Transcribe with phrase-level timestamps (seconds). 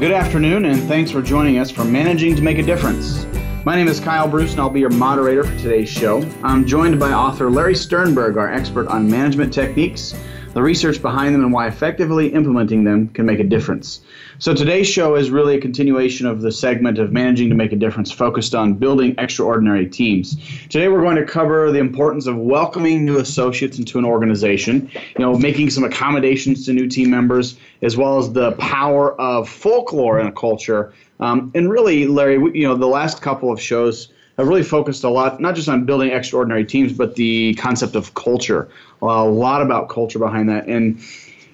[0.00, 3.26] Good afternoon, and thanks for joining us for Managing to Make a Difference.
[3.66, 6.26] My name is Kyle Bruss, and I'll be your moderator for today's show.
[6.42, 10.14] I'm joined by author Larry Sternberg, our expert on management techniques,
[10.52, 14.00] the research behind them, and why effectively implementing them can make a difference.
[14.38, 17.76] So today's show is really a continuation of the segment of Managing to Make a
[17.76, 20.36] Difference focused on building extraordinary teams.
[20.68, 25.24] Today we're going to cover the importance of welcoming new associates into an organization, you
[25.24, 30.18] know, making some accommodations to new team members, as well as the power of folklore
[30.18, 30.92] in a culture.
[31.20, 34.08] Um, and really, Larry, you know, the last couple of shows
[34.40, 38.14] have really focused a lot, not just on building extraordinary teams, but the concept of
[38.14, 38.68] culture.
[39.02, 40.66] A lot about culture behind that.
[40.66, 41.00] And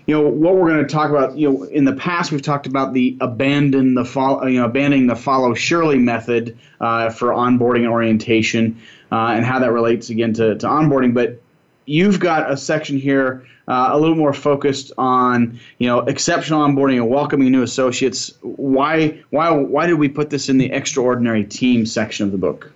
[0.06, 2.66] you know what we're going to talk about you know in the past we've talked
[2.66, 7.80] about the abandon the follow you know abandoning the follow Shirley method uh, for onboarding
[7.80, 11.42] and orientation uh, and how that relates again to, to onboarding but
[11.86, 16.96] you've got a section here uh, a little more focused on you know exceptional onboarding
[16.96, 21.84] and welcoming new associates why why why did we put this in the extraordinary team
[21.84, 22.72] section of the book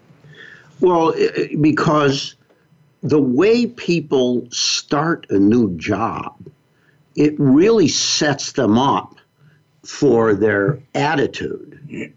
[0.81, 1.15] well
[1.61, 2.35] because
[3.03, 6.37] the way people start a new job
[7.17, 9.17] it really sets them up
[9.85, 12.15] for their attitude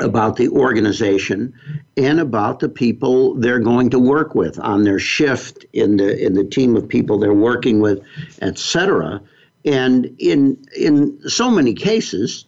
[0.00, 1.52] about the organization
[1.96, 6.34] and about the people they're going to work with on their shift in the in
[6.34, 8.02] the team of people they're working with,
[8.40, 9.20] etc.
[9.64, 12.46] And in in so many cases,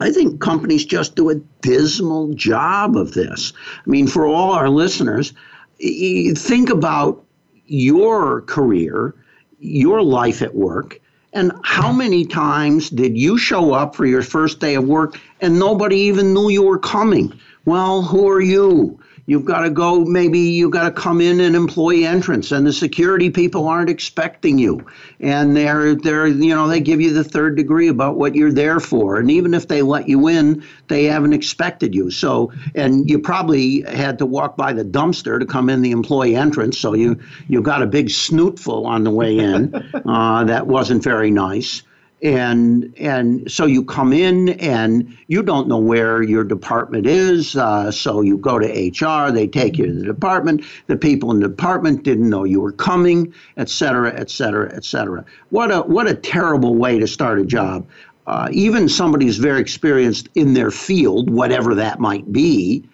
[0.00, 3.52] I think companies just do a dismal job of this.
[3.86, 5.32] I mean, for all our listeners,
[5.78, 7.24] think about
[7.66, 9.14] your career,
[9.58, 11.00] your life at work
[11.32, 15.58] and how many times did you show up for your first day of work and
[15.58, 17.32] nobody even knew you were coming?
[17.66, 18.98] Well, who are you?
[19.30, 22.72] You've got to go, maybe you've got to come in an employee entrance and the
[22.72, 24.84] security people aren't expecting you.
[25.20, 28.80] And they're, they're, you know, they give you the third degree about what you're there
[28.80, 29.20] for.
[29.20, 32.10] And even if they let you in, they haven't expected you.
[32.10, 36.34] So, and you probably had to walk by the dumpster to come in the employee
[36.34, 36.76] entrance.
[36.76, 37.16] So you,
[37.46, 39.72] you got a big snootful on the way in.
[40.08, 41.84] uh, that wasn't very nice
[42.22, 47.90] and and so you come in and you don't know where your department is uh,
[47.90, 51.48] so you go to hr they take you to the department the people in the
[51.48, 56.06] department didn't know you were coming et cetera et cetera et cetera what a what
[56.06, 57.86] a terrible way to start a job
[58.26, 62.84] uh, even somebody who's very experienced in their field whatever that might be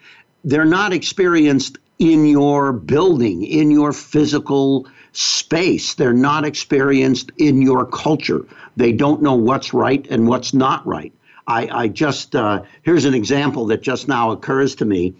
[0.45, 4.87] they're not experienced in your building in your physical
[5.17, 5.95] space.
[5.95, 8.45] They're not experienced in your culture.
[8.77, 11.11] They don't know what's right and what's not right.
[11.47, 15.15] I, I just, uh, here's an example that just now occurs to me.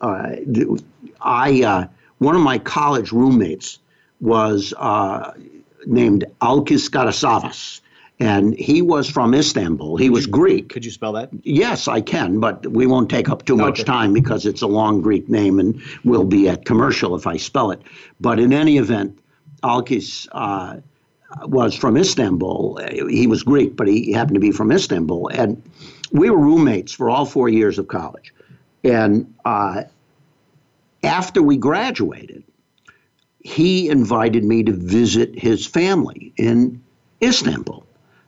[0.00, 0.36] Uh,
[1.20, 1.86] I, uh,
[2.18, 3.78] one of my college roommates
[4.20, 5.32] was uh,
[5.86, 7.80] named Alkis Karasavas
[8.20, 9.96] and he was from Istanbul.
[9.98, 10.70] He was Greek.
[10.70, 11.28] Could you spell that?
[11.42, 13.84] Yes, I can, but we won't take up too much okay.
[13.84, 17.70] time because it's a long Greek name and we'll be at commercial if I spell
[17.70, 17.82] it.
[18.20, 19.18] But in any event,
[19.62, 20.76] Alkis uh,
[21.42, 22.80] was from Istanbul.
[23.08, 25.28] He was Greek, but he happened to be from Istanbul.
[25.28, 25.62] And
[26.12, 28.32] we were roommates for all four years of college.
[28.82, 29.84] And uh,
[31.02, 32.44] after we graduated,
[33.40, 36.82] he invited me to visit his family in
[37.22, 37.86] Istanbul.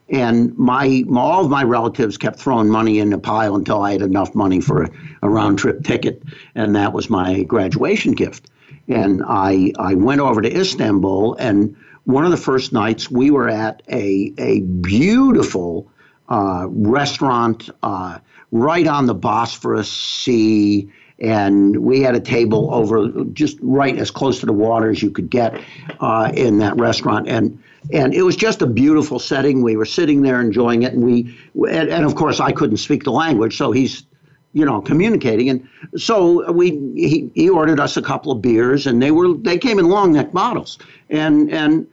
[0.09, 4.03] And my, all of my relatives kept throwing money in the pile until I had
[4.03, 4.91] enough money for a,
[5.23, 6.23] a round trip ticket.
[6.55, 8.49] And that was my graduation gift.
[8.89, 13.49] And I, I went over to Istanbul, and one of the first nights we were
[13.49, 15.91] at a, a beautiful
[16.29, 18.19] uh, restaurant uh,
[18.53, 20.91] right on the Bosphorus Sea.
[21.19, 25.11] And we had a table over just right as close to the water as you
[25.11, 25.61] could get
[25.99, 27.29] uh, in that restaurant.
[27.29, 27.63] And
[27.93, 29.63] and it was just a beautiful setting.
[29.63, 33.05] We were sitting there enjoying it, and we, and, and, of course, I couldn't speak
[33.05, 34.03] the language, so he's
[34.53, 35.51] you know, communicating.
[35.51, 39.59] And so we he, he ordered us a couple of beers, and they were they
[39.59, 40.79] came in long neck bottles.
[41.11, 41.87] And and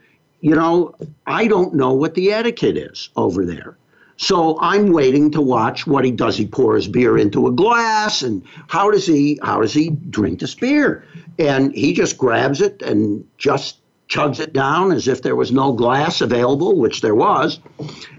[0.44, 0.94] you know,
[1.26, 3.78] I don't know what the etiquette is over there.
[4.18, 6.36] So I'm waiting to watch what he does.
[6.36, 10.42] He pour his beer into a glass, and how does he how does he drink
[10.42, 11.06] this beer?
[11.40, 13.78] And he just grabs it and just
[14.10, 17.62] chugs it down as if there was no glass available, which there was.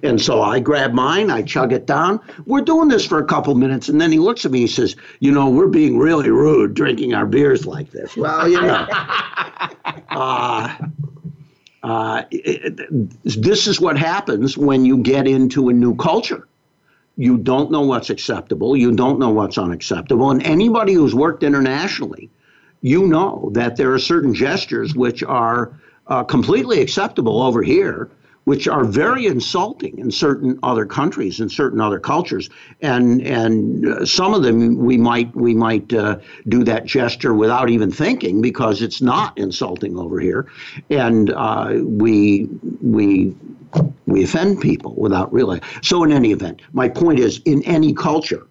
[0.03, 2.21] And so I grab mine, I chug it down.
[2.47, 4.97] We're doing this for a couple minutes, and then he looks at me, he says,
[5.21, 8.17] You know, we're being really rude drinking our beers like this.
[8.17, 8.87] Well, you know.
[10.09, 10.75] uh,
[11.85, 12.81] uh, it,
[13.25, 16.49] this is what happens when you get into a new culture.
[17.17, 20.31] You don't know what's acceptable, you don't know what's unacceptable.
[20.31, 22.31] And anybody who's worked internationally,
[22.81, 28.11] you know that there are certain gestures which are uh, completely acceptable over here,
[28.45, 32.51] which are very insulting in certain other countries and certain other cultures.
[32.81, 36.19] And and uh, some of them we might we might uh,
[36.49, 40.47] do that gesture without even thinking because it's not insulting over here.
[40.91, 42.49] And uh, we
[42.83, 43.35] we
[44.07, 48.47] we offend people without realizing so in any event my point is in any culture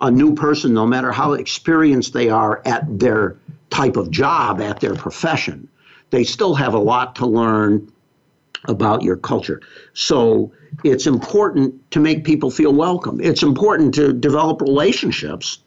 [0.00, 3.36] a new person no matter how experienced they are at their
[3.70, 5.68] type of job at their profession
[6.10, 7.91] they still have a lot to learn
[8.66, 9.60] about your culture.
[9.94, 10.52] So
[10.84, 13.20] it's important to make people feel welcome.
[13.20, 15.58] It's important to develop relationships.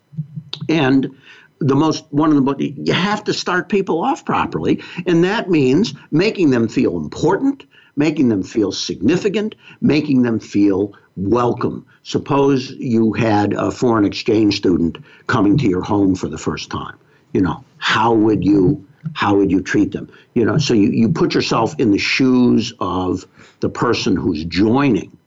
[0.70, 1.16] And
[1.60, 5.94] the most one of the you have to start people off properly and that means
[6.12, 7.64] making them feel important
[7.96, 14.98] making them feel significant making them feel welcome suppose you had a foreign exchange student
[15.28, 16.98] coming to your home for the first time
[17.32, 20.12] you know how would you how would you treat them?
[20.34, 23.26] You know, so you, you put yourself in the shoes of
[23.60, 25.18] the person who's joining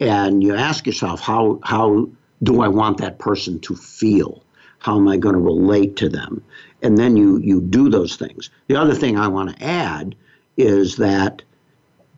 [0.00, 2.08] and you ask yourself, how, how
[2.42, 4.44] do I want that person to feel?
[4.78, 6.42] How am I going to relate to them?
[6.82, 8.50] And then you, you do those things.
[8.68, 10.14] The other thing I want to add
[10.56, 11.42] is that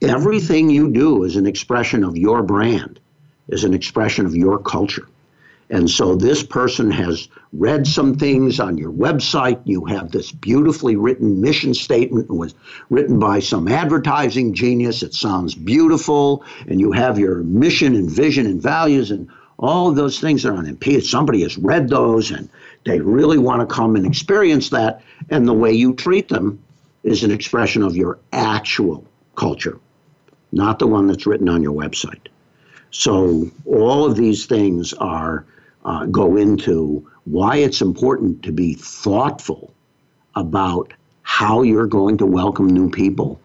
[0.02, 3.00] everything you do is an expression of your brand,
[3.48, 5.08] is an expression of your culture.
[5.70, 9.60] And so this person has read some things on your website.
[9.64, 12.54] You have this beautifully written mission statement it was
[12.90, 15.04] written by some advertising genius.
[15.04, 16.44] It sounds beautiful.
[16.66, 19.28] And you have your mission and vision and values and
[19.58, 21.04] all of those things are unimpeded.
[21.04, 22.48] Somebody has read those and
[22.84, 25.02] they really want to come and experience that.
[25.28, 26.58] And the way you treat them
[27.04, 29.06] is an expression of your actual
[29.36, 29.78] culture,
[30.50, 32.26] not the one that's written on your website.
[32.90, 35.44] So all of these things are
[35.84, 39.72] uh, go into why it's important to be thoughtful
[40.34, 40.92] about
[41.22, 43.40] how you're going to welcome new people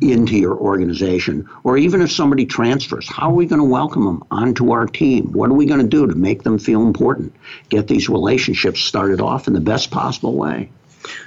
[0.00, 4.24] into your organization, or even if somebody transfers, how are we going to welcome them
[4.30, 5.32] onto our team?
[5.32, 7.34] What are we going to do to make them feel important?
[7.68, 10.70] Get these relationships started off in the best possible way.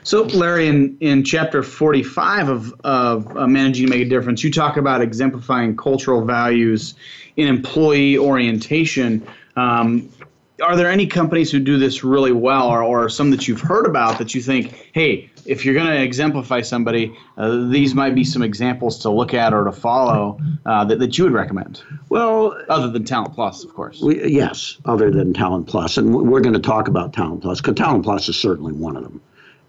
[0.04, 4.52] So, Larry, in, in chapter 45 of, of uh, Managing to Make a Difference, you
[4.52, 6.96] talk about exemplifying cultural values
[7.36, 9.26] in employee orientation.
[9.58, 10.10] Um,
[10.62, 13.86] are there any companies who do this really well or, or some that you've heard
[13.86, 18.24] about that you think hey if you're going to exemplify somebody uh, these might be
[18.24, 21.82] some examples to look at or to follow uh, that, that you would recommend?
[22.10, 24.02] Well other than talent plus of course.
[24.02, 25.98] we, yes other than talent plus.
[25.98, 29.04] And we're going to talk about talent plus because talent plus is certainly one of
[29.04, 29.22] them.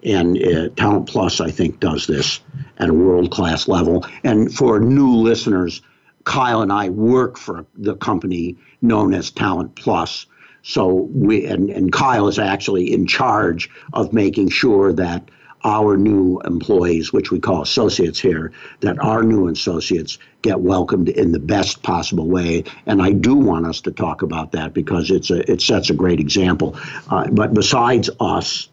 [0.04, 2.40] And uh, talent plus i think does this
[2.78, 4.06] at a world class level.
[4.24, 5.82] And for new listeners
[6.24, 10.26] kyle and i work for the company known as talent plus
[10.68, 15.30] so we and, and Kyle is actually in charge of making sure that
[15.62, 21.30] our new employees, which we call associates here, that our new associates get welcomed in
[21.30, 22.64] the best possible way.
[22.84, 25.94] And I do want us to talk about that because it's a it sets a
[25.94, 26.76] great example.
[27.08, 28.69] Uh, but besides us,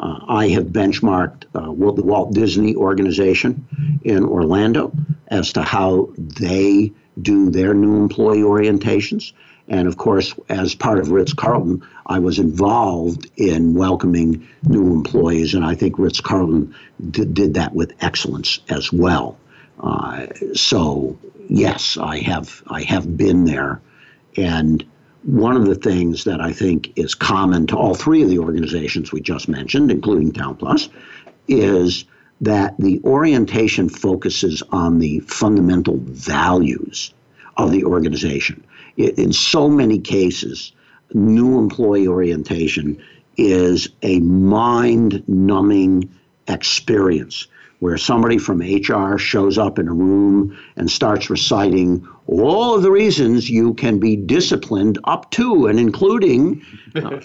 [0.00, 3.66] uh, I have benchmarked uh, the Walt Disney organization
[4.02, 4.92] in Orlando
[5.28, 6.92] as to how they
[7.22, 9.32] do their new employee orientations.
[9.68, 15.54] And of course, as part of Ritz Carlton, I was involved in welcoming new employees,
[15.54, 16.74] and I think Ritz Carlton
[17.10, 19.38] did, did that with excellence as well.
[19.80, 21.18] Uh, so
[21.48, 23.80] yes, I have I have been there,
[24.36, 24.84] and
[25.22, 29.12] one of the things that I think is common to all three of the organizations
[29.12, 30.88] we just mentioned, including Talent Plus,
[31.46, 32.06] is
[32.40, 37.12] that the orientation focuses on the fundamental values
[37.56, 38.64] of the organization
[38.98, 40.72] in so many cases,
[41.14, 43.02] new employee orientation
[43.36, 46.10] is a mind numbing
[46.48, 47.46] experience
[47.78, 52.90] where somebody from HR shows up in a room and starts reciting all of the
[52.90, 56.60] reasons you can be disciplined up to and including
[56.96, 57.20] uh,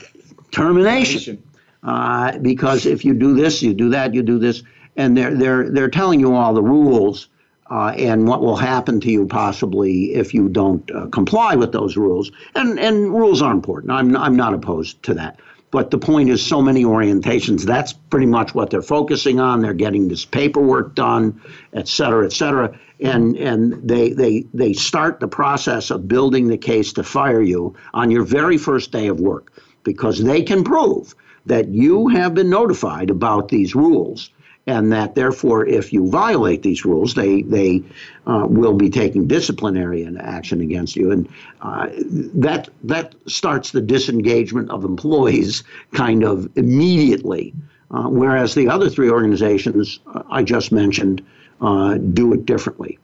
[0.51, 1.41] termination.
[1.81, 4.61] Uh, because if you do this, you do that, you do this,
[4.95, 7.27] and they're they're they're telling you all the rules
[7.69, 11.95] uh, and what will happen to you possibly if you don't uh, comply with those
[11.97, 12.31] rules.
[12.55, 13.91] And and rules are important.
[13.91, 15.39] I'm I'm not opposed to that.
[15.71, 17.63] But the point is, so many orientations.
[17.63, 19.61] That's pretty much what they're focusing on.
[19.61, 21.41] They're getting this paperwork done,
[21.73, 22.77] et cetera, et cetera.
[22.99, 27.75] And and they they they start the process of building the case to fire you
[27.93, 29.51] on your very first day of work
[29.83, 31.15] because they can prove
[31.45, 34.29] that you have been notified about these rules
[34.65, 37.83] and that therefore, if you violate these rules, they they
[38.25, 41.27] uh, will be taking disciplinary action against you, and
[41.61, 41.89] uh,
[42.33, 47.53] that that starts the disengagement of employees kind of immediately.
[47.91, 51.23] Uh, whereas the other three organizations uh, I just mentioned
[51.61, 52.97] uh, do it differently.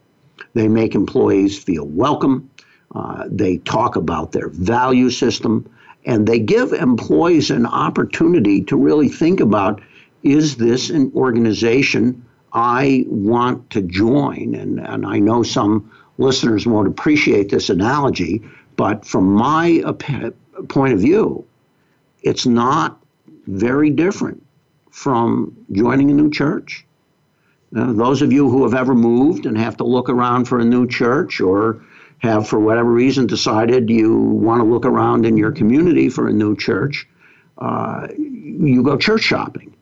[0.54, 2.50] They make employees feel welcome.
[2.92, 5.68] Uh, they talk about their value system,
[6.06, 9.80] and they give employees an opportunity to really think about
[10.22, 14.54] is this an organization I want to join?
[14.54, 18.42] And, and I know some listeners won't appreciate this analogy,
[18.76, 19.82] but from my
[20.68, 21.44] point of view,
[22.22, 23.00] it's not
[23.46, 24.44] very different
[24.90, 26.84] from joining a new church.
[27.74, 30.64] Uh, those of you who have ever moved and have to look around for a
[30.64, 31.82] new church or
[32.18, 36.32] have, for whatever reason, decided you want to look around in your community for a
[36.32, 37.08] new church,
[37.58, 39.74] uh, you go church shopping.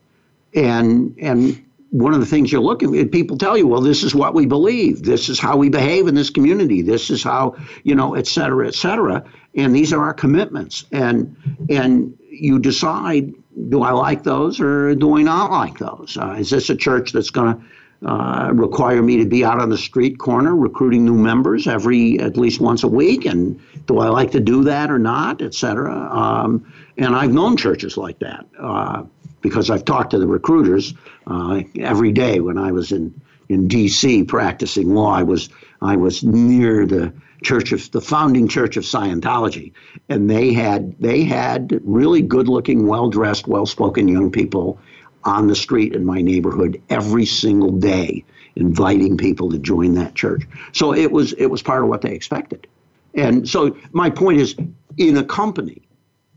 [0.53, 4.13] And, and one of the things you're looking at, people tell you, well, this is
[4.13, 5.03] what we believe.
[5.03, 6.81] This is how we behave in this community.
[6.81, 9.23] This is how, you know, et cetera, et cetera.
[9.55, 10.85] And these are our commitments.
[10.91, 11.35] And,
[11.69, 13.33] and you decide,
[13.69, 16.17] do I like those or do I not like those?
[16.19, 17.63] Uh, is this a church that's going to
[18.01, 22.37] uh, require me to be out on the street corner recruiting new members every at
[22.37, 25.93] least once a week and do i like to do that or not et cetera
[26.09, 29.03] um, and i've known churches like that uh,
[29.41, 30.93] because i've talked to the recruiters
[31.27, 33.13] uh, every day when i was in,
[33.49, 35.49] in dc practicing law i was
[35.81, 39.71] i was near the church of the founding church of scientology
[40.09, 44.79] and they had they had really good looking well dressed well spoken young people
[45.23, 48.23] on the street in my neighborhood every single day,
[48.55, 50.43] inviting people to join that church.
[50.71, 52.67] So it was it was part of what they expected.
[53.15, 54.55] And so my point is,
[54.97, 55.81] in a company,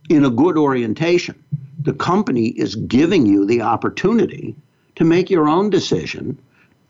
[0.09, 1.43] in a good orientation,
[1.81, 4.55] the company is giving you the opportunity
[4.97, 6.39] to make your own decision.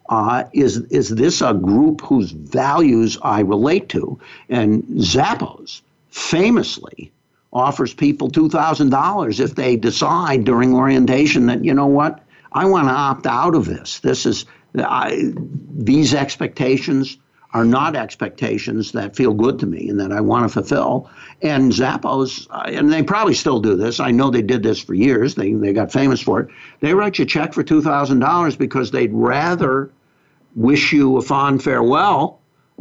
[0.09, 4.19] Uh, is is this a group whose values I relate to?
[4.49, 7.13] And Zappos famously
[7.53, 12.21] offers people $2,000 if they decide during orientation that, you know what,
[12.53, 14.01] I want to opt out of this.
[14.01, 15.33] This is, I,
[15.71, 17.19] these expectations
[17.55, 21.11] are not expectations that feel good to me and that I want to fulfill.
[21.43, 24.01] And Zappos, uh, and they probably still do this.
[24.01, 25.35] I know they did this for years.
[25.35, 26.49] They, they got famous for it.
[26.81, 29.91] They write you a check for $2,000 because they'd rather
[30.55, 32.41] wish you a fond farewell.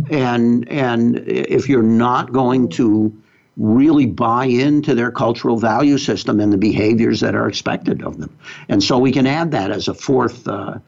[0.10, 3.16] And, and if you're not going to
[3.58, 8.36] really buy into their cultural value system and the behaviors that are expected of them.
[8.70, 10.80] And so we can add that as a fourth uh,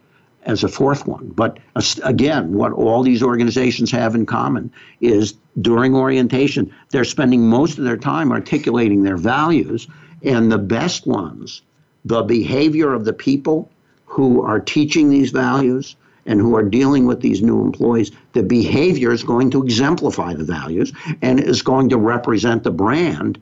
[0.46, 1.30] as a fourth one.
[1.30, 1.60] But
[2.04, 4.72] again, what all these organizations have in common
[5.02, 9.88] is during orientation, they're spending most of their time articulating their values,
[10.24, 11.62] and the best ones,
[12.06, 13.70] the behavior of the people
[14.06, 15.96] who are teaching these values,
[16.26, 20.44] and who are dealing with these new employees, the behavior is going to exemplify the
[20.44, 23.40] values and is going to represent the brand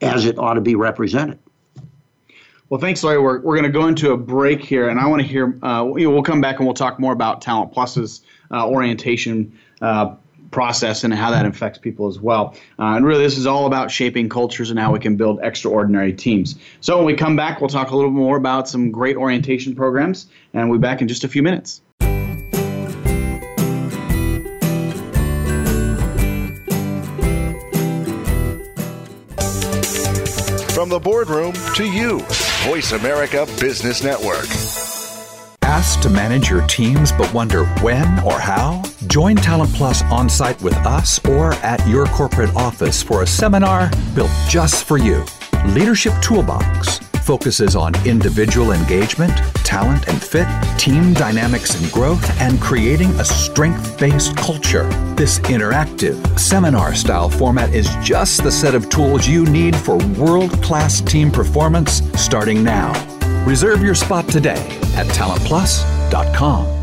[0.00, 1.38] as it ought to be represented.
[2.68, 3.20] Well, thanks, Larry.
[3.20, 5.56] We're, we're going to go into a break here, and I want to hear.
[5.62, 10.16] Uh, we'll come back and we'll talk more about Talent Plus's uh, orientation uh,
[10.50, 12.56] process and how that affects people as well.
[12.80, 16.12] Uh, and really, this is all about shaping cultures and how we can build extraordinary
[16.12, 16.56] teams.
[16.80, 20.26] So when we come back, we'll talk a little more about some great orientation programs,
[20.52, 21.82] and we'll be back in just a few minutes.
[30.74, 32.22] From the boardroom to you,
[32.66, 34.48] Voice America Business Network.
[35.62, 38.82] Asked to manage your teams but wonder when or how?
[39.06, 43.88] Join Talent Plus on site with us or at your corporate office for a seminar
[44.16, 45.24] built just for you.
[45.66, 50.46] Leadership Toolbox focuses on individual engagement, talent and fit,
[50.78, 54.88] team dynamics and growth, and creating a strength based culture.
[55.16, 60.52] This interactive, seminar style format is just the set of tools you need for world
[60.62, 62.92] class team performance starting now.
[63.44, 64.64] Reserve your spot today
[64.94, 66.76] at talentplus.com.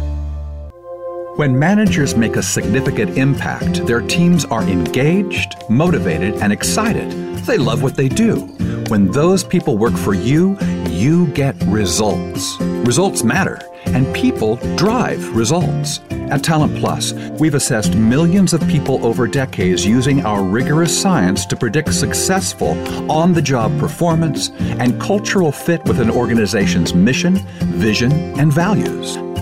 [1.38, 7.12] When managers make a significant impact, their teams are engaged, motivated, and excited.
[7.45, 8.55] They love what they do.
[8.93, 10.55] When those people work for you,
[10.88, 12.62] you get results.
[12.62, 16.00] Results matter, and people drive results.
[16.29, 21.55] At Talent Plus, we've assessed millions of people over decades using our rigorous science to
[21.55, 22.77] predict successful
[23.12, 29.17] on the job performance and cultural fit with an organization's mission, vision, and values.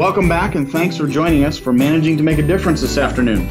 [0.00, 3.46] Welcome back, and thanks for joining us for Managing to Make a Difference this afternoon.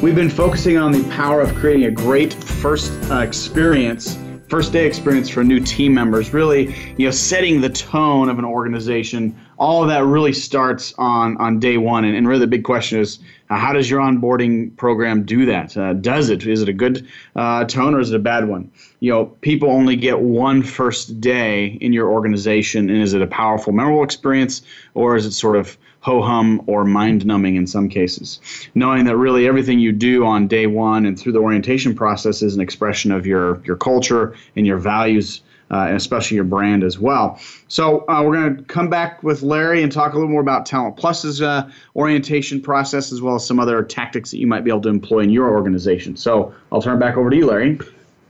[0.00, 4.16] We've been focusing on the power of creating a great first uh, experience,
[4.48, 6.32] first day experience for new team members.
[6.32, 9.38] Really, you know, setting the tone of an organization.
[9.58, 12.98] All of that really starts on on day one, and, and really the big question
[12.98, 13.18] is,
[13.50, 15.76] uh, how does your onboarding program do that?
[15.76, 16.46] Uh, does it?
[16.46, 18.72] Is it a good uh, tone or is it a bad one?
[19.00, 23.26] You know, people only get one first day in your organization, and is it a
[23.26, 24.62] powerful, memorable experience,
[24.94, 28.40] or is it sort of ho hum or mind numbing in some cases.
[28.74, 32.54] Knowing that really everything you do on day one and through the orientation process is
[32.54, 35.42] an expression of your, your culture and your values.
[35.72, 37.38] Uh, and especially your brand as well.
[37.68, 40.66] So uh, we're going to come back with Larry and talk a little more about
[40.66, 44.70] Talent Plus's uh, orientation process, as well as some other tactics that you might be
[44.72, 46.16] able to employ in your organization.
[46.16, 47.78] So I'll turn it back over to you, Larry.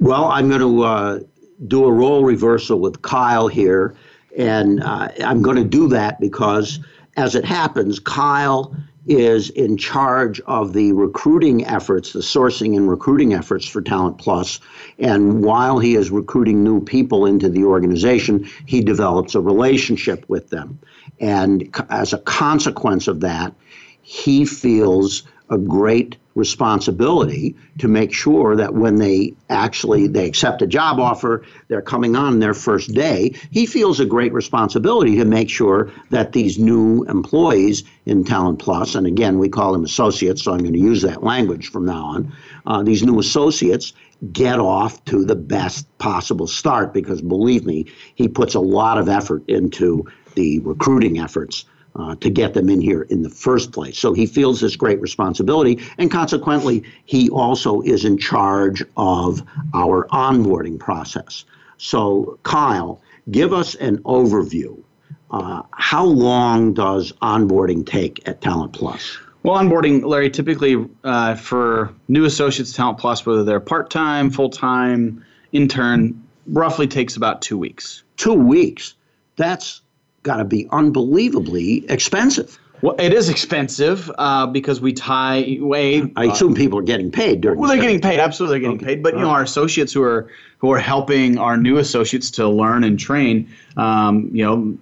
[0.01, 1.21] Well, I'm going to uh,
[1.67, 3.95] do a role reversal with Kyle here,
[4.37, 6.79] and uh, I'm going to do that because
[7.17, 8.75] as it happens, Kyle
[9.07, 14.61] is in charge of the recruiting efforts, the sourcing and recruiting efforts for Talent Plus.
[14.99, 20.51] And while he is recruiting new people into the organization, he develops a relationship with
[20.51, 20.79] them.
[21.19, 23.55] And as a consequence of that,
[24.03, 30.67] he feels a great responsibility to make sure that when they actually they accept a
[30.67, 35.51] job offer they're coming on their first day he feels a great responsibility to make
[35.51, 40.53] sure that these new employees in talent plus and again we call them associates so
[40.53, 42.33] i'm going to use that language from now on
[42.65, 43.93] uh, these new associates
[44.33, 49.09] get off to the best possible start because believe me he puts a lot of
[49.09, 51.65] effort into the recruiting efforts
[52.01, 53.99] uh, to get them in here in the first place.
[53.99, 59.43] So he feels this great responsibility, and consequently, he also is in charge of
[59.75, 61.45] our onboarding process.
[61.77, 64.83] So, Kyle, give us an overview.
[65.31, 69.19] Uh, how long does onboarding take at Talent Plus?
[69.43, 74.51] Well, onboarding, Larry, typically uh, for new associates, Talent Plus, whether they're part time, full
[74.51, 78.03] time, intern, roughly takes about two weeks.
[78.17, 78.95] Two weeks.
[79.37, 79.81] That's
[80.23, 82.59] got to be unbelievably expensive.
[82.83, 86.11] Well, it is expensive uh, because we tie way.
[86.17, 87.59] I assume uh, people are getting paid during.
[87.59, 88.21] Well, they're getting paid.
[88.21, 88.95] Absolutely, they're getting okay.
[88.97, 89.03] paid.
[89.03, 92.85] But you know, our associates who are who are helping our new associates to learn
[92.85, 94.79] and train, um, you know,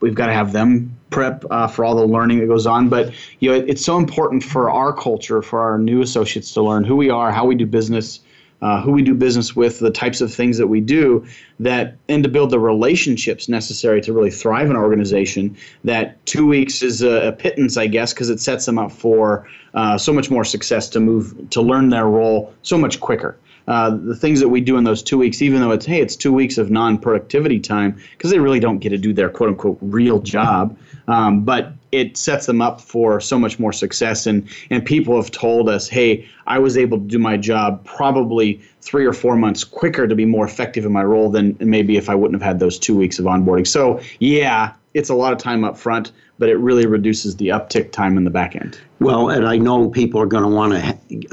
[0.00, 2.88] we've got to have them prep uh, for all the learning that goes on.
[2.88, 6.62] But you know, it, it's so important for our culture, for our new associates to
[6.62, 8.20] learn who we are, how we do business,
[8.62, 11.26] uh, who we do business with, the types of things that we do,
[11.60, 15.56] that and to build the relationships necessary to really thrive in an organization.
[15.84, 19.48] That two weeks is a, a pittance, I guess, because it sets them up for
[19.74, 23.36] uh, so much more success to move to learn their role so much quicker.
[23.66, 26.16] Uh, the things that we do in those two weeks, even though it's hey, it's
[26.16, 29.78] two weeks of non-productivity time, because they really don't get to do their quote unquote
[29.80, 30.76] real job.
[31.08, 34.26] Um, but it sets them up for so much more success.
[34.26, 38.60] And, and people have told us, hey, I was able to do my job probably
[38.82, 42.08] three or four months quicker to be more effective in my role than maybe if
[42.08, 43.66] I wouldn't have had those two weeks of onboarding.
[43.66, 47.92] So, yeah, it's a lot of time up front, but it really reduces the uptick
[47.92, 48.80] time in the back end.
[48.98, 50.72] Well, and I know people are going to want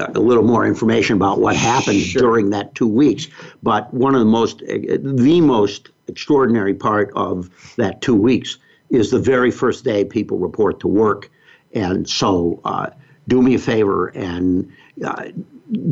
[0.00, 2.20] a little more information about what happened sure.
[2.20, 3.26] during that two weeks.
[3.62, 8.58] But one of the most, the most extraordinary part of that two weeks
[8.90, 11.30] is the very first day people report to work.
[11.72, 12.90] And so uh,
[13.28, 14.70] do me a favor and
[15.02, 15.28] uh,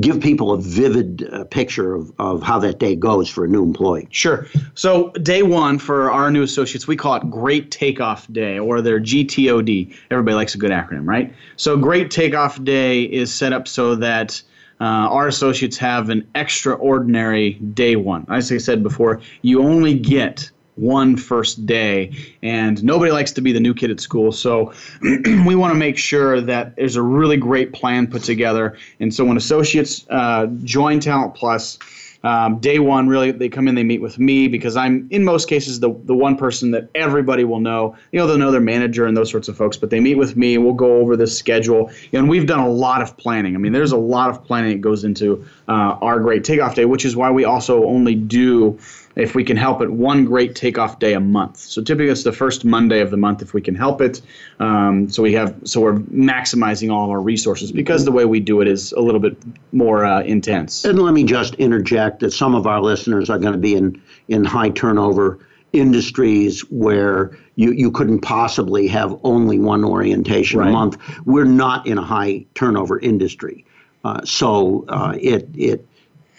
[0.01, 3.63] give people a vivid uh, picture of, of how that day goes for a new
[3.63, 4.07] employee.
[4.11, 4.47] Sure.
[4.75, 9.01] So, day one for our new associates, we call it Great Takeoff Day or their
[9.01, 9.95] GTOD.
[10.11, 11.35] Everybody likes a good acronym, right?
[11.57, 14.43] So, Great Takeoff Day is set up so that
[14.81, 18.27] uh, our associates have an extraordinary day one.
[18.29, 22.13] As I said before, you only get one first day.
[22.43, 24.33] And nobody likes to be the new kid at school.
[24.33, 28.79] So we want to make sure that there's a really great plan put together.
[29.01, 31.79] And so when associates uh, join Talent Plus,
[32.25, 35.49] um, day one, really, they come in, they meet with me because I'm, in most
[35.49, 37.97] cases, the, the one person that everybody will know.
[38.13, 40.37] You know, they'll know their manager and those sorts of folks, but they meet with
[40.37, 41.91] me and we'll go over this schedule.
[42.13, 43.57] and we've done a lot of planning.
[43.57, 46.85] I mean, there's a lot of planning that goes into uh, our great takeoff day,
[46.85, 48.79] which is why we also only do
[49.17, 51.59] if we can help it, one great takeoff day a month.
[51.59, 54.23] So typically it's the first Monday of the month if we can help it.
[54.59, 58.41] Um, so we have so we're maximizing all of our resources because the way we
[58.41, 59.37] do it is a little bit
[59.73, 60.85] more uh, intense.
[60.85, 64.01] And let me just interject that some of our listeners are going to be in
[64.29, 65.39] in high turnover
[65.73, 70.69] industries where you, you couldn't possibly have only one orientation right.
[70.69, 70.99] a month.
[71.25, 73.65] We're not in a high turnover industry.
[74.05, 75.87] Uh, so uh, it, it,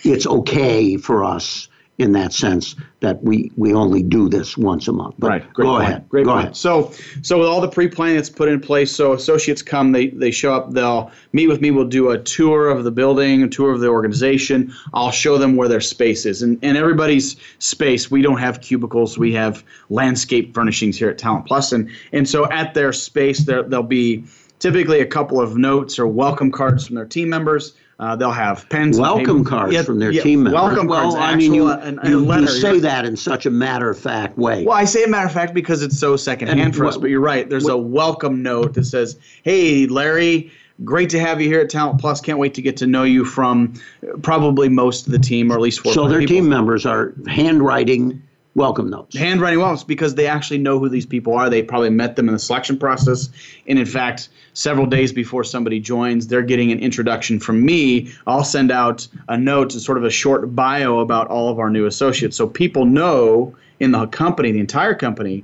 [0.04, 1.68] it's okay for us
[2.00, 5.16] in that sense that we we only do this once a month.
[5.20, 5.54] But right.
[5.54, 5.84] Great go point.
[5.84, 6.10] ahead.
[6.10, 6.44] Great go point.
[6.46, 6.58] ahead.
[6.58, 10.32] So so with all the pre-planning that's put in place, so associates come, they they
[10.32, 11.70] show up, they'll meet with me.
[11.70, 14.74] We'll do a tour of the building, a tour of the organization.
[14.94, 18.10] I'll show them where their space is, and and everybody's space.
[18.10, 19.18] We don't have cubicles.
[19.18, 23.62] We have landscape furnishings here at Talent Plus, and and so at their space, there
[23.62, 24.24] there'll be
[24.58, 27.74] typically a couple of notes or welcome cards from their team members.
[28.04, 29.00] Uh, they'll have pens.
[29.00, 30.62] Welcome cards yeah, from their yeah, team members.
[30.62, 31.16] Welcome well, cards.
[31.16, 34.66] I mean, you, an, you, you, say that in such a matter of fact way.
[34.66, 36.98] Well, I say a matter of fact because it's so secondhand and for us.
[36.98, 37.50] But you're right.
[37.50, 40.52] There's a welcome note that says, "Hey, Larry."
[40.84, 42.20] Great to have you here at Talent Plus.
[42.20, 43.76] Can't wait to get to know you from
[44.24, 45.94] probably most of the team, or at least four.
[45.94, 46.36] So their people.
[46.36, 48.22] team members are handwriting
[48.56, 49.18] welcome notes.
[49.18, 51.50] Handwriting welcomes because they actually know who these people are.
[51.50, 53.30] They probably met them in the selection process,
[53.68, 58.12] and in fact, several days before somebody joins, they're getting an introduction from me.
[58.28, 61.86] I'll send out a note, sort of a short bio about all of our new
[61.86, 62.38] associates.
[62.38, 65.44] So people know in the company, the entire company,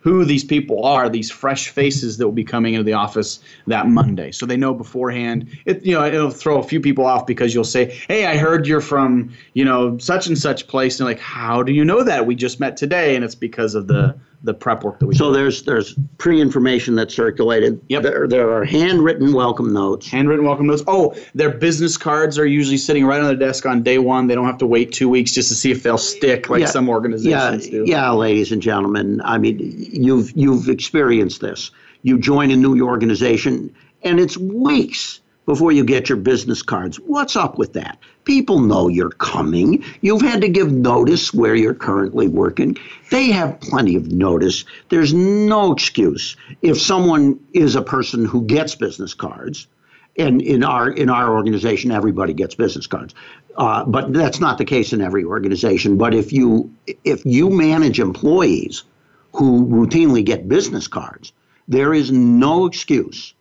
[0.00, 3.86] who these people are, these fresh faces that will be coming into the office that
[3.86, 4.32] Monday.
[4.32, 5.48] So they know beforehand.
[5.66, 8.66] It you know it'll throw a few people off because you'll say, "Hey, I heard
[8.66, 12.26] you're from you know such and such place," and like, "How do you know that?
[12.26, 15.26] We just met today," and it's because of the the prep work that we so
[15.30, 15.38] do.
[15.38, 17.80] there's there's pre-information that's circulated.
[17.88, 18.02] Yep.
[18.02, 20.08] There, there are handwritten welcome notes.
[20.08, 20.82] Handwritten welcome notes.
[20.86, 24.26] Oh their business cards are usually sitting right on their desk on day one.
[24.26, 26.66] They don't have to wait two weeks just to see if they'll stick like yeah,
[26.66, 27.84] some organizations yeah, do.
[27.86, 29.20] yeah ladies and gentlemen.
[29.24, 31.70] I mean you've you've experienced this.
[32.02, 35.20] You join a new organization and it's weeks
[35.50, 37.00] before you get your business cards.
[37.00, 37.98] What's up with that?
[38.22, 39.82] People know you're coming.
[40.00, 42.76] You've had to give notice where you're currently working.
[43.10, 44.64] They have plenty of notice.
[44.90, 46.36] There's no excuse.
[46.62, 49.66] If someone is a person who gets business cards,
[50.16, 53.12] and in our in our organization, everybody gets business cards,
[53.56, 55.96] uh, but that's not the case in every organization.
[55.96, 58.84] But if you if you manage employees
[59.32, 61.32] who routinely get business cards,
[61.66, 63.34] there is no excuse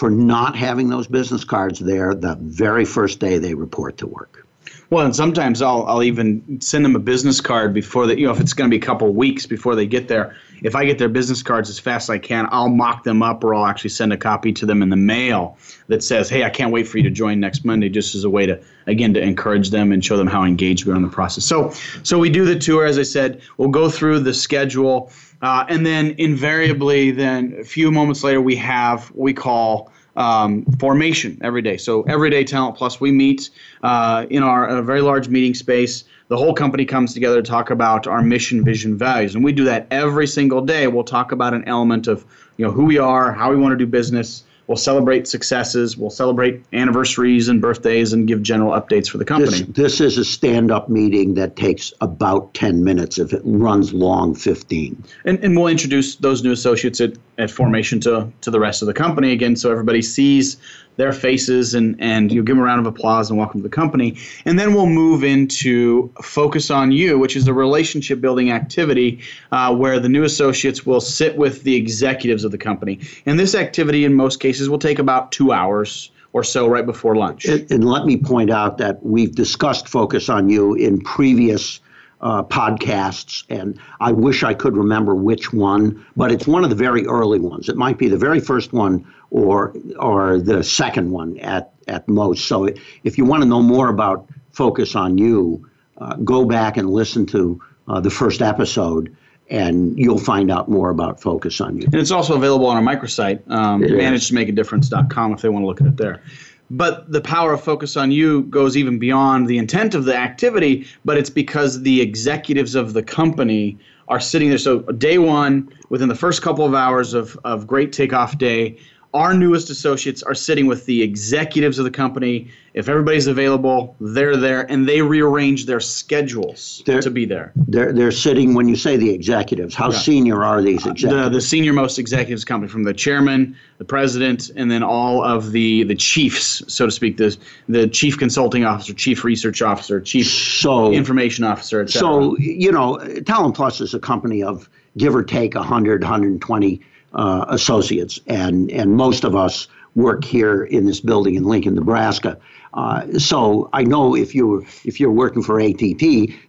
[0.00, 4.46] for not having those business cards there the very first day they report to work.
[4.88, 8.32] Well, and sometimes I'll I'll even send them a business card before that, you know,
[8.32, 10.34] if it's going to be a couple weeks before they get there.
[10.62, 13.44] If I get their business cards as fast as I can, I'll mock them up,
[13.44, 15.58] or I'll actually send a copy to them in the mail
[15.88, 18.30] that says, "Hey, I can't wait for you to join next Monday," just as a
[18.30, 21.08] way to again to encourage them and show them how engaged we are in the
[21.08, 21.44] process.
[21.44, 23.42] So, so we do the tour, as I said.
[23.58, 28.56] We'll go through the schedule, uh, and then invariably, then a few moments later, we
[28.56, 31.76] have what we call um, formation every day.
[31.76, 33.50] So every day, Talent Plus, we meet
[33.82, 36.04] uh, in our a very large meeting space.
[36.28, 39.64] The whole company comes together to talk about our mission, vision, values, and we do
[39.64, 40.86] that every single day.
[40.86, 42.24] We'll talk about an element of
[42.56, 45.96] you know who we are, how we want to do business, We'll celebrate successes.
[45.96, 49.62] We'll celebrate anniversaries and birthdays and give general updates for the company.
[49.62, 53.18] This, this is a stand up meeting that takes about 10 minutes.
[53.18, 55.02] If it runs long, 15.
[55.24, 58.86] And, and we'll introduce those new associates at, at formation to, to the rest of
[58.86, 60.56] the company again so everybody sees
[61.00, 63.74] their faces and, and you give them a round of applause and welcome to the
[63.74, 64.16] company.
[64.44, 69.74] And then we'll move into Focus on You, which is a relationship building activity uh,
[69.74, 73.00] where the new associates will sit with the executives of the company.
[73.24, 77.16] And this activity, in most cases, will take about two hours or so right before
[77.16, 77.46] lunch.
[77.46, 81.80] And, and let me point out that we've discussed Focus on You in previous
[82.22, 86.76] uh, podcasts, and I wish I could remember which one, but it's one of the
[86.76, 87.68] very early ones.
[87.68, 92.46] It might be the very first one or or the second one at at most.
[92.46, 92.68] So
[93.04, 97.26] if you want to know more about Focus on You, uh, go back and listen
[97.26, 99.16] to uh, the first episode.
[99.48, 101.82] And you'll find out more about Focus on You.
[101.86, 105.88] And it's also available on our microsite, um, managetomakeadifference.com, if they want to look at
[105.88, 106.22] it there.
[106.70, 110.86] But the power of focus on you goes even beyond the intent of the activity,
[111.04, 113.76] but it's because the executives of the company
[114.08, 114.58] are sitting there.
[114.58, 118.78] So, day one, within the first couple of hours of, of great takeoff day,
[119.12, 122.48] our newest associates are sitting with the executives of the company.
[122.74, 127.52] If everybody's available, they're there, and they rearrange their schedules They're- to be there.
[127.56, 131.34] They're, they're sitting, when you say the executives, how senior are these The, executives?
[131.34, 135.82] the senior most executives company, from the chairman, the president, and then all of the
[135.84, 137.36] the chiefs, so to speak, the
[137.68, 142.00] the chief consulting officer, chief research officer, chief so, information officer, etc.
[142.00, 146.80] so, you know, Talent Plus is a company of give or take 100, 120
[147.14, 152.38] uh, associates, and, and most of us work here in this building in Lincoln, Nebraska.
[152.74, 156.02] Uh, so I know if you if you're working for ATT,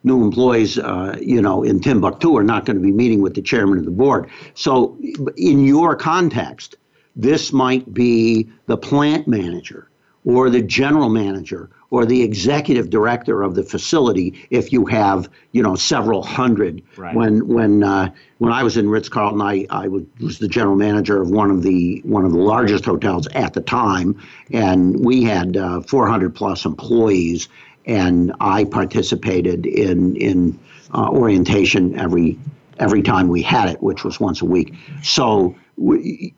[0.04, 3.42] new employees, uh, you know, in Timbuktu are not going to be meeting with the
[3.42, 4.30] chairman of the board.
[4.54, 4.98] So
[5.36, 6.76] in your context,
[7.16, 9.90] this might be the plant manager
[10.24, 15.62] or the general manager or the executive director of the facility if you have you
[15.62, 17.16] know several hundred Right.
[17.16, 21.22] when when uh, when I was in Ritz Carlton I, I was, the general manager
[21.22, 24.20] of one of the one of the largest hotels at the time
[24.52, 27.48] and we had uh, 400 plus employees
[27.86, 30.60] and I participated in in
[30.94, 32.40] uh, orientation every
[32.80, 34.74] every time we had it which was once a week
[35.04, 36.34] so we,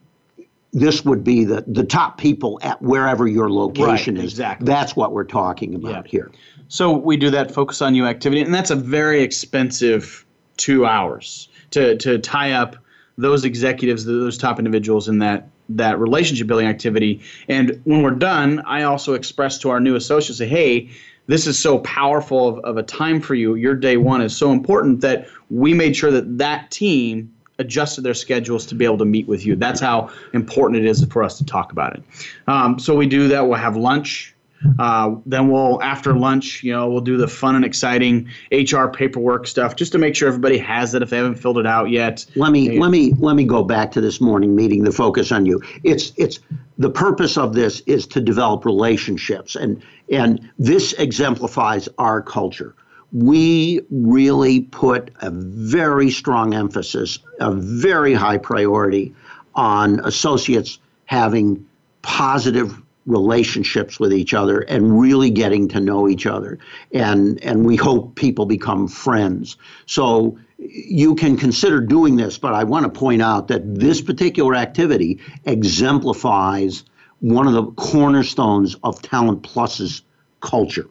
[0.74, 4.32] this would be the, the top people at wherever your location Right, is.
[4.32, 4.66] exactly.
[4.66, 6.10] That's what we're talking about Yeah.
[6.10, 6.32] here.
[6.68, 11.48] So we do that focus on you activity, and that's a very expensive two hours
[11.70, 12.76] to to tie up
[13.16, 17.20] those executives, those top individuals in that that relationship building activity.
[17.48, 20.90] And when we're done, I also express to our new associates, say, hey.
[21.26, 23.54] This is so powerful of, of a time for you.
[23.54, 28.14] Your day one is so important that we made sure that that team adjusted their
[28.14, 29.56] schedules to be able to meet with you.
[29.56, 32.02] That's how important it is for us to talk about it.
[32.48, 33.46] Um, so we do that.
[33.46, 34.34] We'll have lunch.
[34.78, 39.46] Uh, then we'll after lunch, you know, we'll do the fun and exciting HR paperwork
[39.46, 42.24] stuff just to make sure everybody has it if they haven't filled it out yet.
[42.34, 42.80] Let me Yeah.
[42.80, 44.82] let me let me go back to this morning meeting.
[44.84, 45.60] The focus on you.
[45.82, 46.40] It's it's
[46.78, 52.74] the purpose of this is to develop relationships, and and this exemplifies our culture.
[53.14, 59.14] We really put a very strong emphasis, a very high priority
[59.54, 61.64] on associates having
[62.02, 66.58] positive relationships with each other and really getting to know each other.
[66.92, 69.56] And and we hope people become friends.
[69.86, 74.54] So you can consider doing this but i want to point out that this particular
[74.54, 76.84] activity exemplifies
[77.20, 80.02] one of the cornerstones of talent plus's
[80.40, 80.88] culture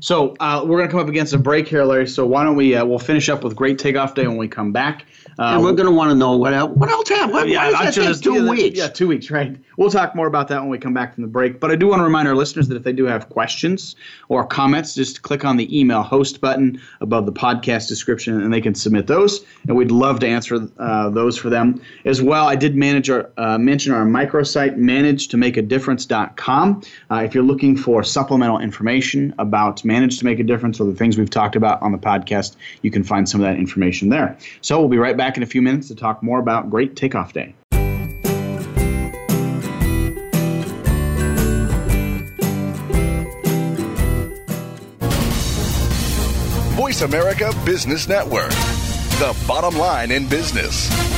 [0.00, 2.06] So uh, we're going to come up against a break here, Larry.
[2.06, 2.74] So why don't we?
[2.74, 5.06] Uh, we'll finish up with great takeoff day when we come back.
[5.38, 7.70] Uh, and we're going to want to know what else what else happened what, yeah,
[7.70, 9.56] why I'm does sure that there's take two yeah, weeks Yeah, two weeks, right?
[9.76, 11.60] We'll talk more about that when we come back from the break.
[11.60, 13.94] But I do want to remind our listeners that if they do have questions
[14.28, 18.60] or comments, just click on the email host button above the podcast description, and they
[18.60, 19.44] can submit those.
[19.68, 22.48] And we'd love to answer uh, those for them as well.
[22.48, 26.82] I did manage our uh, mention our microsite, manage2makeadifference.com.
[27.10, 29.47] Uh, if you're looking for supplemental information about
[29.84, 32.90] Manage to Make a Difference or the things we've talked about on the podcast, you
[32.90, 34.36] can find some of that information there.
[34.60, 37.32] So we'll be right back in a few minutes to talk more about Great Takeoff
[37.32, 37.54] Day.
[46.78, 48.50] Voice America Business Network,
[49.18, 51.17] the bottom line in business.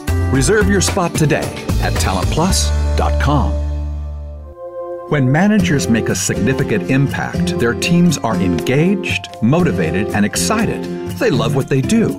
[0.31, 1.43] Reserve your spot today
[1.81, 3.51] at talentplus.com.
[5.09, 10.85] When managers make a significant impact, their teams are engaged, motivated, and excited.
[11.19, 12.11] They love what they do.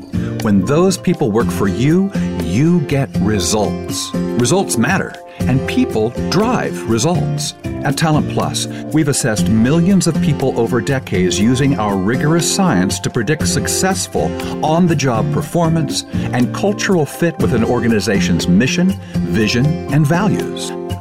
[0.42, 2.12] When those people work for you,
[2.44, 4.12] you get results.
[4.14, 5.14] Results matter,
[5.48, 7.55] and people drive results.
[7.85, 13.11] At Talent Plus, we've assessed millions of people over decades using our rigorous science to
[13.11, 14.24] predict successful
[14.64, 20.70] on the job performance and cultural fit with an organization's mission, vision, and values.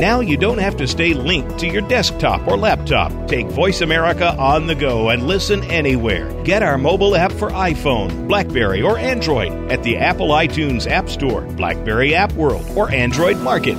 [0.00, 3.12] Now you don't have to stay linked to your desktop or laptop.
[3.28, 6.32] Take Voice America on the go and listen anywhere.
[6.42, 11.42] Get our mobile app for iPhone, Blackberry, or Android at the Apple iTunes App Store,
[11.42, 13.76] Blackberry App World, or Android Market.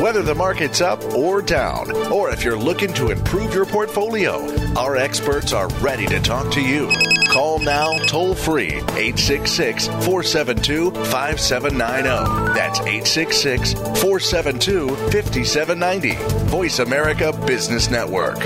[0.00, 4.40] Whether the market's up or down, or if you're looking to improve your portfolio,
[4.74, 6.90] our experts are ready to talk to you.
[7.34, 12.54] Call now toll free 866 472 5790.
[12.54, 16.14] That's 866 472 5790.
[16.46, 18.38] Voice America Business Network.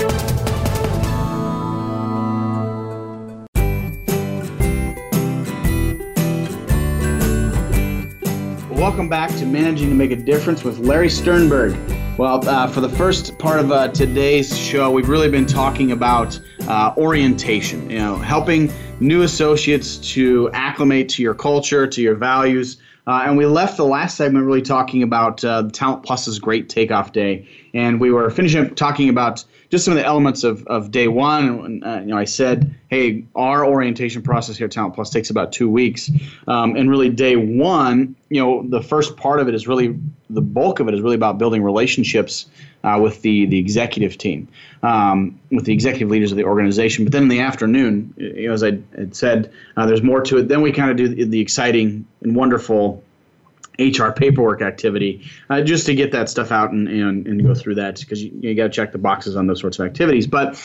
[8.71, 11.77] Welcome back to Managing to Make a Difference with Larry Sternberg.
[12.17, 16.39] Well, uh, for the first part of uh, today's show, we've really been talking about
[16.69, 17.89] uh, orientation.
[17.89, 22.77] You know, helping new associates to acclimate to your culture, to your values.
[23.07, 27.11] Uh, and we left the last segment really talking about uh, Talent Plus's Great Takeoff
[27.11, 30.91] Day, and we were finishing up talking about just some of the elements of, of
[30.91, 31.83] day one.
[31.83, 35.51] Uh, you know, I said, hey, our orientation process here at Talent Plus takes about
[35.51, 36.09] two weeks,
[36.47, 39.97] um, and really day one, you know, the first part of it is really
[40.29, 42.47] the bulk of it is really about building relationships
[42.83, 44.47] uh, with the the executive team,
[44.83, 47.05] um, with the executive leaders of the organization.
[47.05, 50.37] But then in the afternoon, you know, as I had said, uh, there's more to
[50.37, 50.47] it.
[50.47, 53.03] Then we kind of do the, the exciting and wonderful
[53.79, 57.75] HR paperwork activity uh, just to get that stuff out and, and, and go through
[57.75, 60.27] that because you, you got to check the boxes on those sorts of activities.
[60.27, 60.55] But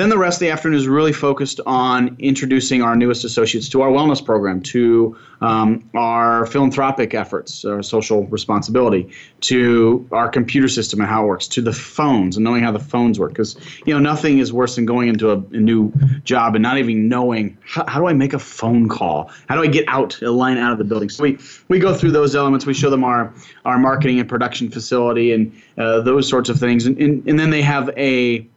[0.00, 3.82] then the rest of the afternoon is really focused on introducing our newest associates to
[3.82, 9.10] our wellness program, to um, our philanthropic efforts, our social responsibility,
[9.40, 12.78] to our computer system and how it works, to the phones and knowing how the
[12.78, 13.32] phones work.
[13.32, 15.92] Because you know nothing is worse than going into a, a new
[16.24, 19.62] job and not even knowing how, how, do I make a phone call, how do
[19.62, 21.10] I get out a line out of the building.
[21.10, 22.64] So we we go through those elements.
[22.64, 23.34] We show them our
[23.66, 27.50] our marketing and production facility and uh, those sorts of things, and, and and then
[27.50, 28.48] they have a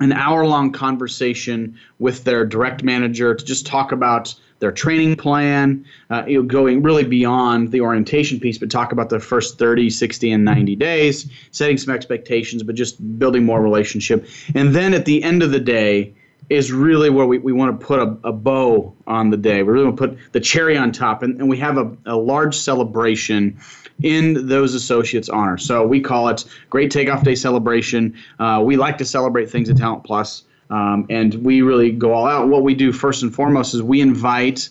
[0.00, 5.84] an hour long conversation with their direct manager to just talk about their training plan,
[6.10, 9.88] uh, you know, going really beyond the orientation piece, but talk about the first 30,
[9.88, 14.26] 60, and 90 days, setting some expectations, but just building more relationship.
[14.54, 16.14] And then at the end of the day,
[16.50, 19.62] is really where we, we want to put a, a bow on the day.
[19.62, 22.16] We really want to put the cherry on top, and, and we have a, a
[22.16, 23.58] large celebration
[24.02, 25.58] in those associates' honor.
[25.58, 28.14] So we call it Great Takeoff Day Celebration.
[28.38, 32.26] Uh, we like to celebrate things at Talent Plus, um, and we really go all
[32.26, 32.48] out.
[32.48, 34.68] What we do first and foremost is we invite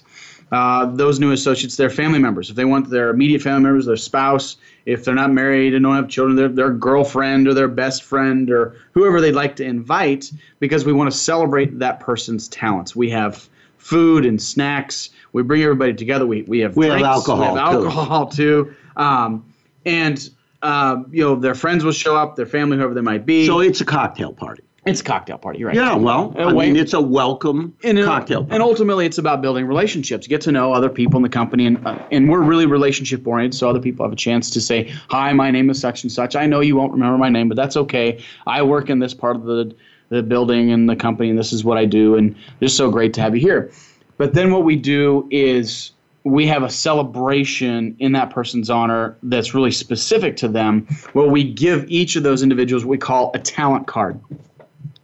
[0.51, 2.49] uh, those new associates, their family members.
[2.49, 5.95] If they want their immediate family members, their spouse, if they're not married and don't
[5.95, 10.31] have children, their, their girlfriend or their best friend or whoever they'd like to invite,
[10.59, 12.95] because we want to celebrate that person's talents.
[12.95, 15.09] We have food and snacks.
[15.33, 16.25] We bring everybody together.
[16.25, 17.53] We, we have we drinks, have alcohol.
[17.53, 18.65] We have alcohol too.
[18.65, 18.75] too.
[18.97, 19.53] Um,
[19.85, 20.29] and
[20.61, 23.45] uh, you know their friends will show up, their family, whoever they might be.
[23.45, 24.63] So it's a cocktail party.
[24.87, 25.75] It's a cocktail party, right?
[25.75, 28.53] Yeah, well, I mean, it's a welcome and, cocktail party.
[28.53, 30.27] And ultimately, it's about building relationships.
[30.27, 33.57] Get to know other people in the company, and uh, and we're really relationship oriented,
[33.59, 36.35] so other people have a chance to say, "Hi, my name is such and such.
[36.37, 38.23] I know you won't remember my name, but that's okay.
[38.45, 39.75] I work in this part of the
[40.09, 43.13] the building and the company, and this is what I do, and it's so great
[43.15, 43.71] to have you here."
[44.17, 45.91] But then what we do is
[46.27, 51.43] we have a celebration in that person's honor that's really specific to them, where we
[51.43, 54.19] give each of those individuals what we call a talent card.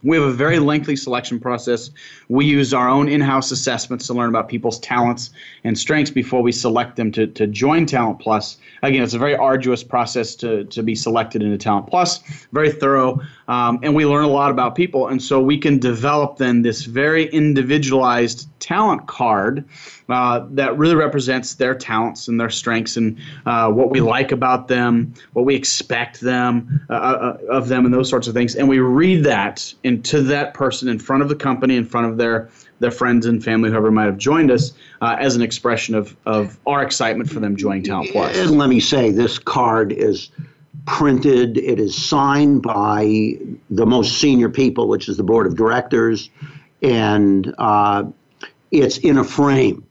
[0.02, 1.90] We have a very lengthy selection process.
[2.28, 5.30] We use our own in house assessments to learn about people's talents
[5.64, 8.58] and strengths before we select them to, to join Talent Plus.
[8.82, 12.18] Again, it's a very arduous process to, to be selected into Talent Plus,
[12.52, 15.08] very thorough, um, and we learn a lot about people.
[15.08, 19.64] And so we can develop then this very individualized talent card
[20.08, 24.68] uh, that really represents their talents and their strengths and uh, what we like about
[24.68, 28.54] them, what we expect them uh, uh of them, and those sorts of things.
[28.54, 32.16] And we read that into that person in front of the company, in front of
[32.16, 32.48] their
[32.80, 36.58] their friends and family, whoever might have joined us, uh, as an expression of of
[36.66, 38.36] our excitement for them joining Talent Plus.
[38.36, 40.30] And let me say, this card is
[40.86, 41.56] printed.
[41.56, 43.38] It is signed by
[43.70, 46.30] the most senior people, which is the board of directors,
[46.82, 48.04] and uh,
[48.70, 49.86] it's in a frame.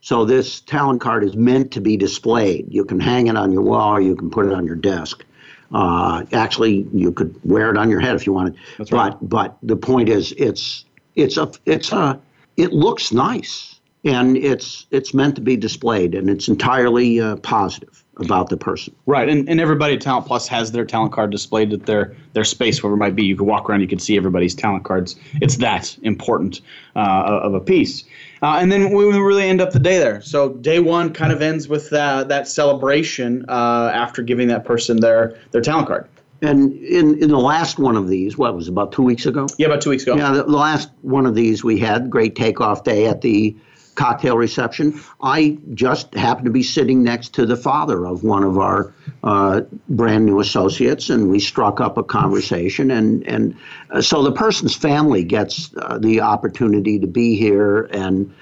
[0.00, 2.66] So this talent card is meant to be displayed.
[2.70, 5.24] You can hang it on your wall or you can put it on your desk.
[5.72, 8.56] Uh, actually, you could wear it on your head if you wanted.
[8.78, 9.12] That's right.
[9.20, 12.18] But but the point is, it's it's a it's a
[12.56, 18.04] it looks nice and it's it's meant to be displayed and it's entirely uh, positive
[18.18, 18.94] about the person.
[19.06, 22.44] Right, and, and everybody at Talent Plus has their talent card displayed at their their
[22.44, 23.24] space, wherever it might be.
[23.24, 25.16] You can walk around, you can see everybody's talent cards.
[25.40, 26.60] It's that important
[26.96, 28.04] uh, of a piece.
[28.42, 30.20] Uh, and then we really end up the day there.
[30.20, 35.00] So day one kind of ends with uh, that celebration uh, after giving that person
[35.00, 36.08] their their talent card.
[36.40, 39.48] And in, in the last one of these, what was it, about two weeks ago?
[39.58, 40.14] Yeah, about two weeks ago.
[40.16, 43.56] Yeah, the, the last one of these we had great takeoff day at the
[43.98, 45.00] cocktail reception.
[45.20, 48.94] I just happened to be sitting next to the father of one of our
[49.24, 52.92] uh, brand new associates, and we struck up a conversation.
[52.92, 53.56] And and
[53.90, 58.32] uh, so the person's family gets uh, the opportunity to be here and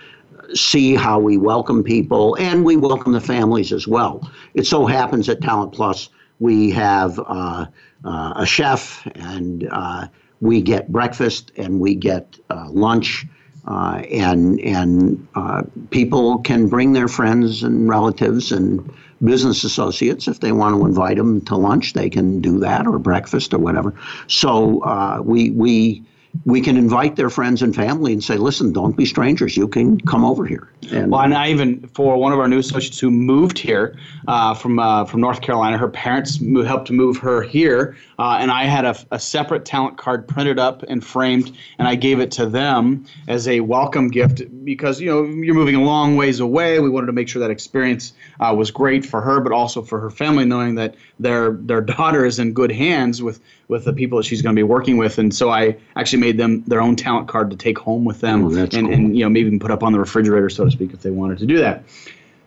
[0.55, 4.31] see how we welcome people, and we welcome the families as well.
[4.55, 7.65] It so happens at Talent Plus we have uh,
[8.05, 10.07] uh, a chef and uh,
[10.41, 12.39] we get breakfast and we get
[12.69, 13.27] lunch
[13.67, 18.93] uh, and and uh, people can bring their friends and relatives and
[19.25, 21.93] business associates if they want to invite them to lunch.
[21.95, 23.95] They can do that or breakfast or whatever.
[24.29, 26.05] So uh, we we
[26.45, 29.57] we can invite their friends and family and say, listen, don't be strangers.
[29.57, 30.69] You can come over here.
[30.91, 34.55] And, well, and I even for one of our new associates who moved here uh,
[34.55, 38.85] from uh, from North Carolina, her parents helped move her here, uh, and I had
[38.85, 43.07] a, a, separate talent card printed up and framed, and I gave it to them
[43.27, 46.79] as a welcome gift because you know you're moving a long ways away.
[46.79, 50.01] We wanted to make sure that experience uh, was great for her, but also for
[50.01, 54.19] her family, knowing that their their daughter is in good hands with with the people
[54.19, 55.19] that she's going to be working with.
[55.19, 58.45] And so I actually made them their own talent card to take home with them,
[58.45, 58.93] oh, and, cool.
[58.93, 61.11] and you know maybe even put up on the refrigerator, so to speak, if they
[61.11, 61.85] wanted to do that.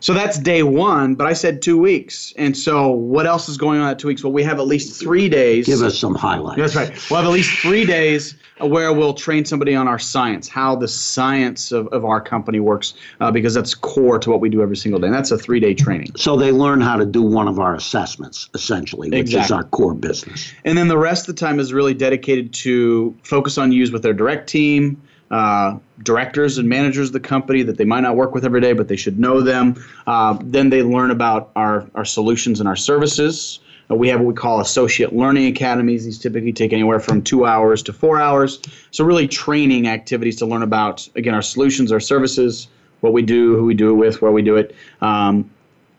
[0.00, 2.32] So that's day one, but I said two weeks.
[2.38, 4.24] And so what else is going on at two weeks?
[4.24, 5.66] Well, we have at least three days.
[5.66, 6.58] Give us some highlights.
[6.58, 7.10] That's right.
[7.10, 10.88] We'll have at least three days where we'll train somebody on our science, how the
[10.88, 14.76] science of, of our company works, uh, because that's core to what we do every
[14.76, 15.06] single day.
[15.06, 16.12] And that's a three day training.
[16.16, 19.44] So they learn how to do one of our assessments, essentially, which exactly.
[19.44, 20.52] is our core business.
[20.64, 24.02] And then the rest of the time is really dedicated to focus on use with
[24.02, 25.00] their direct team
[25.30, 28.72] uh, directors and managers of the company that they might not work with every day,
[28.72, 29.80] but they should know them.
[30.06, 33.60] Uh, then they learn about our, our solutions and our services.
[33.90, 36.04] Uh, we have what we call associate learning academies.
[36.04, 38.60] These typically take anywhere from two hours to four hours.
[38.90, 42.68] So, really, training activities to learn about, again, our solutions, our services,
[43.00, 44.74] what we do, who we do it with, where we do it.
[45.00, 45.50] Um,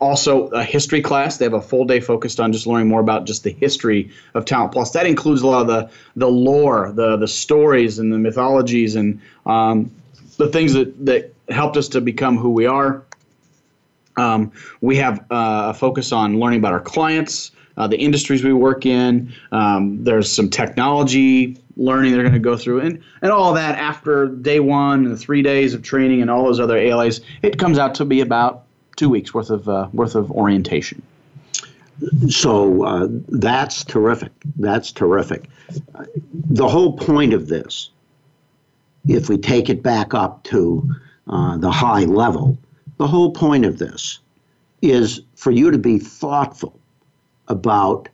[0.01, 1.37] also a history class.
[1.37, 4.45] They have a full day focused on just learning more about just the history of
[4.45, 4.91] Talent Plus.
[4.91, 9.21] That includes a lot of the the lore, the the stories, and the mythologies, and
[9.45, 9.91] um,
[10.37, 13.03] the things that that helped us to become who we are.
[14.17, 18.53] Um, we have uh, a focus on learning about our clients, uh, the industries we
[18.53, 19.33] work in.
[19.51, 24.27] Um, there's some technology learning they're going to go through, and and all that after
[24.27, 27.21] day one and the three days of training and all those other ALAs.
[27.41, 28.63] It comes out to be about
[28.95, 31.01] two weeks worth of uh, worth of orientation.
[32.29, 34.31] So uh, that's terrific.
[34.57, 35.49] That's terrific.
[36.33, 37.91] The whole point of this,
[39.07, 40.95] if we take it back up to
[41.27, 42.57] uh, the high level,
[42.97, 44.19] the whole point of this
[44.81, 46.80] is for you to be thoughtful
[47.51, 48.09] about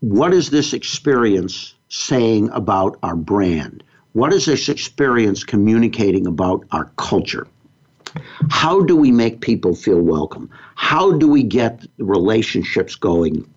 [0.00, 3.82] what is this experience saying about our brand?
[4.12, 7.46] What is this experience communicating about our culture?
[8.50, 10.50] How do we make people feel welcome?
[10.74, 13.48] How do we get relationships going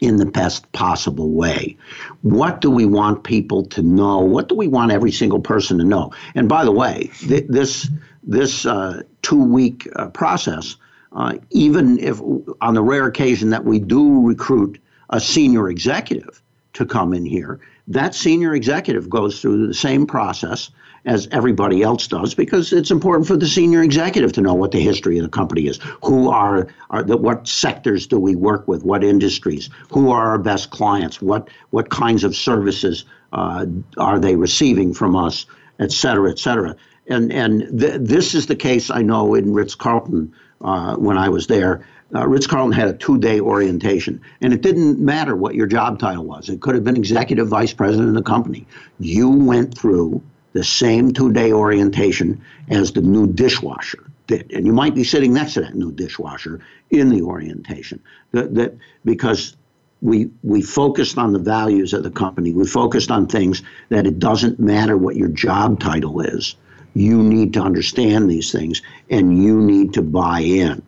[0.00, 1.76] in the best possible way?
[2.22, 4.18] What do we want people to know?
[4.18, 6.12] What do we want every single person to know?
[6.34, 7.88] And by the way, th- this
[8.22, 10.76] this uh, two week uh, process,
[11.16, 12.20] uh, even if
[12.60, 14.78] on the rare occasion that we do recruit
[15.10, 16.42] a senior executive
[16.74, 17.58] to come in here,
[17.88, 20.70] that senior executive goes through the same process
[21.06, 24.80] as everybody else does because it's important for the senior executive to know what the
[24.80, 25.78] history of the company is.
[26.02, 28.82] Who are, are the, what sectors do we work with?
[28.84, 29.70] What industries?
[29.92, 31.22] Who are our best clients?
[31.22, 33.66] What what kinds of services uh,
[33.98, 35.46] are they receiving from us,
[35.78, 36.74] et cetera, et cetera.
[37.08, 41.28] And and th- this is the case I know in Ritz Carlton uh, when I
[41.28, 41.86] was there.
[42.14, 45.98] Uh, Ritz Carlton had a two day orientation, and it didn't matter what your job
[45.98, 46.48] title was.
[46.48, 48.66] It could have been executive vice president of the company.
[49.00, 54.52] You went through the same two day orientation as the new dishwasher did.
[54.52, 58.02] And you might be sitting next to that new dishwasher in the orientation.
[58.32, 59.56] That, that because
[60.02, 62.52] we we focused on the values of the company.
[62.52, 66.56] We focused on things that it doesn't matter what your job title is.
[66.96, 68.80] You need to understand these things
[69.10, 70.82] and you need to buy in.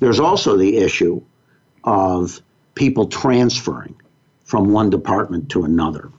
[0.00, 1.22] There's also the issue
[1.82, 2.42] of
[2.74, 3.94] people transferring
[4.44, 6.10] from one department to another.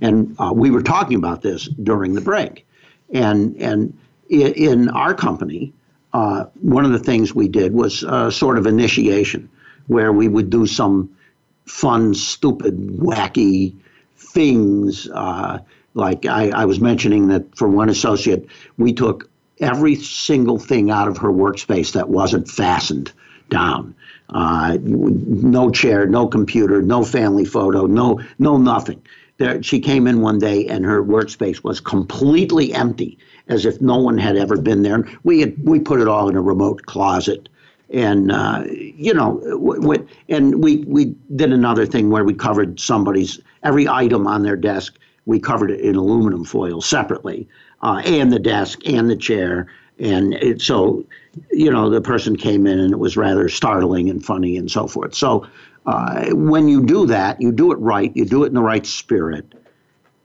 [0.00, 2.66] And uh, we were talking about this during the break.
[3.12, 3.96] And, and
[4.30, 5.74] in our company,
[6.14, 9.50] uh, one of the things we did was uh, sort of initiation,
[9.88, 11.14] where we would do some
[11.66, 13.74] fun, stupid, wacky
[14.16, 15.06] things.
[15.10, 15.58] Uh,
[15.96, 19.28] like I, I was mentioning that for one associate, we took
[19.60, 23.12] every single thing out of her workspace that wasn't fastened
[23.48, 23.94] down.
[24.28, 29.00] Uh, no chair, no computer, no family photo, no no nothing.
[29.38, 33.18] There, she came in one day and her workspace was completely empty,
[33.48, 35.04] as if no one had ever been there.
[35.24, 37.48] We had we put it all in a remote closet,
[37.90, 42.80] and uh, you know, w- w- and we we did another thing where we covered
[42.80, 44.98] somebody's every item on their desk.
[45.26, 47.48] We covered it in aluminum foil separately,
[47.82, 49.66] uh, and the desk and the chair,
[49.98, 51.04] and it, so
[51.50, 54.86] you know, the person came in and it was rather startling and funny and so
[54.86, 55.14] forth.
[55.14, 55.46] So
[55.86, 58.86] uh, when you do that, you do it right, you do it in the right
[58.86, 59.52] spirit.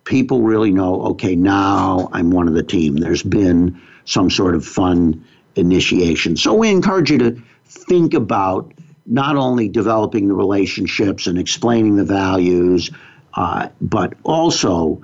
[0.04, 2.98] People really know, okay, now I'm one of the team.
[2.98, 5.24] There's been some sort of fun
[5.56, 6.36] initiation.
[6.36, 8.74] So we encourage you to think about
[9.06, 12.90] not only developing the relationships and explaining the values,
[13.34, 15.04] uh, but also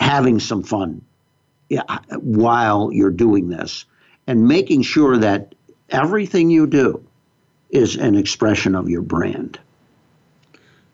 [0.00, 1.02] having some fun
[2.18, 3.84] while you're doing this
[4.26, 5.54] and making sure that
[5.88, 7.04] everything you do
[7.70, 9.58] is an expression of your brand.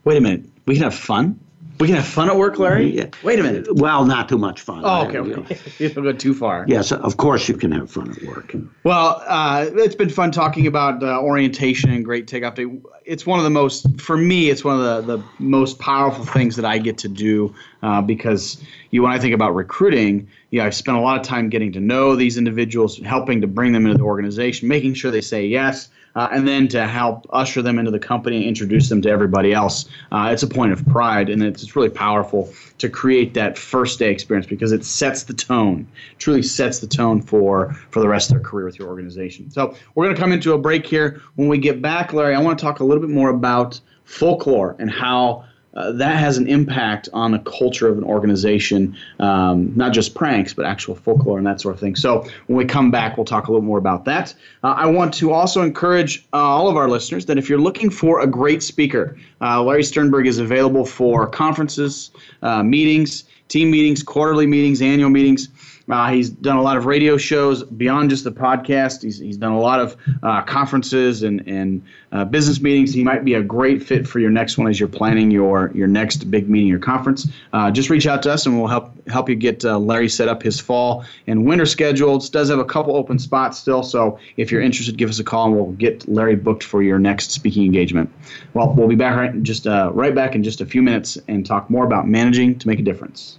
[0.04, 0.44] Wait a minute.
[0.66, 1.38] We can have fun?
[1.78, 2.90] We can have fun at work, Larry?
[2.90, 3.08] Yeah.
[3.22, 3.66] Wait a minute.
[3.70, 4.82] Well, not too much fun.
[4.84, 5.18] Oh, okay.
[5.18, 5.58] okay.
[5.78, 6.64] You don't go too far.
[6.68, 8.54] Yes, of course you can have fun at work.
[8.84, 12.66] Well, uh, it's been fun talking about uh, orientation and great takeoff day.
[13.04, 16.56] It's one of the most, for me, it's one of the, the most powerful things
[16.56, 20.74] that I get to do uh, because you, when I think about recruiting, yeah, I've
[20.74, 23.98] spent a lot of time getting to know these individuals, helping to bring them into
[23.98, 27.90] the organization, making sure they say yes, uh, and then to help usher them into
[27.90, 29.84] the company and introduce them to everybody else.
[30.10, 33.98] Uh, it's a point of pride, and it's, it's really powerful to create that first
[33.98, 35.86] day experience because it sets the tone,
[36.18, 39.50] truly sets the tone for for the rest of their career with your organization.
[39.50, 41.22] So we're going to come into a break here.
[41.36, 44.76] When we get back, Larry, I want to talk a little bit more about folklore
[44.78, 45.44] and how
[45.76, 50.54] uh, that has an impact on the culture of an organization, um, not just pranks,
[50.54, 51.94] but actual folklore and that sort of thing.
[51.94, 54.34] So when we come back, we'll talk a little more about that.
[54.64, 57.90] Uh, I want to also encourage uh, all of our listeners that if you're looking
[57.90, 62.10] for a great speaker, uh, Larry Sternberg is available for conferences,
[62.42, 65.48] uh, meetings, team meetings, quarterly meetings, annual meetings.
[65.88, 69.02] Uh, he's done a lot of radio shows beyond just the podcast.
[69.02, 71.82] He's, he's done a lot of uh, conferences and, and
[72.12, 72.92] uh, business meetings.
[72.92, 75.86] He might be a great fit for your next one as you're planning your, your
[75.86, 77.28] next big meeting or conference.
[77.52, 80.28] Uh, just reach out to us and we'll help help you get uh, Larry set
[80.28, 82.28] up his fall and winter schedules.
[82.28, 85.46] Does have a couple open spots still, so if you're interested, give us a call
[85.46, 88.12] and we'll get Larry booked for your next speaking engagement.
[88.54, 91.46] Well, we'll be back right just uh, right back in just a few minutes and
[91.46, 93.38] talk more about managing to make a difference.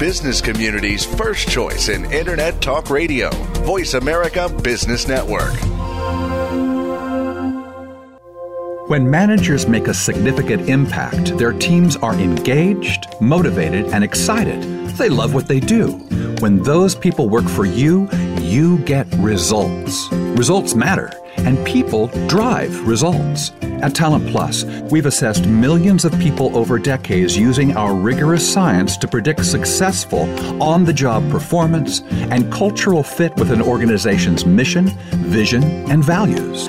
[0.00, 3.28] Business community's first choice in Internet Talk Radio,
[3.66, 5.52] Voice America Business Network.
[8.88, 14.62] When managers make a significant impact, their teams are engaged, motivated, and excited.
[14.96, 15.88] They love what they do.
[16.40, 18.08] When those people work for you,
[18.40, 20.10] you get results.
[20.12, 23.50] Results matter, and people drive results.
[23.82, 29.08] At Talent Plus, we've assessed millions of people over decades using our rigorous science to
[29.08, 30.22] predict successful
[30.62, 36.68] on the job performance and cultural fit with an organization's mission, vision, and values.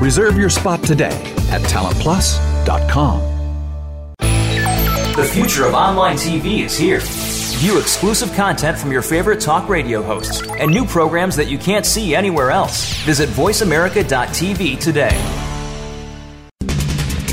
[0.00, 3.20] Reserve your spot today at talentplus.com.
[5.16, 7.00] The future of online TV is here.
[7.58, 11.84] View exclusive content from your favorite talk radio hosts and new programs that you can't
[11.84, 12.94] see anywhere else.
[12.98, 15.44] Visit VoiceAmerica.tv today.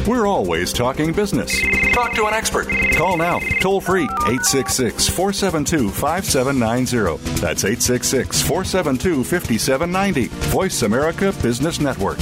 [0.07, 1.59] We're always talking business.
[1.93, 2.67] Talk to an expert.
[2.95, 7.41] Call now, toll free, 866 472 5790.
[7.41, 10.27] That's 866 472 5790.
[10.49, 12.17] Voice America Business Network.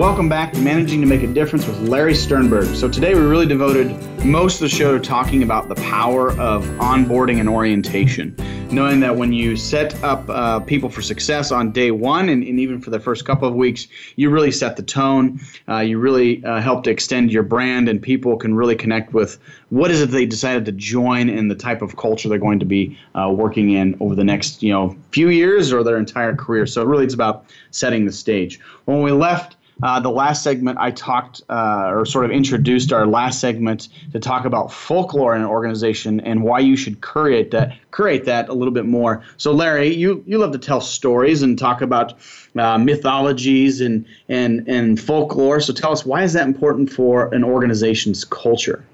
[0.00, 2.74] Welcome back to Managing to Make a Difference with Larry Sternberg.
[2.74, 3.94] So, today we really devoted
[4.24, 8.34] most of the show to talking about the power of onboarding and orientation.
[8.70, 12.58] Knowing that when you set up uh, people for success on day one and, and,
[12.58, 15.38] even for the first couple of weeks, you really set the tone.
[15.68, 19.38] Uh, you really uh, help to extend your brand, and people can really connect with
[19.68, 22.64] what is it they decided to join and the type of culture they're going to
[22.64, 26.64] be uh, working in over the next you know few years or their entire career.
[26.64, 28.60] So, really, it's about setting the stage.
[28.86, 33.06] When we left, uh, the last segment, I talked uh, or sort of introduced our
[33.06, 37.76] last segment to talk about folklore in an organization and why you should create that,
[37.90, 39.22] create that a little bit more.
[39.36, 42.14] So, Larry, you, you love to tell stories and talk about
[42.56, 45.60] uh, mythologies and, and, and folklore.
[45.60, 48.84] So, tell us why is that important for an organization's culture?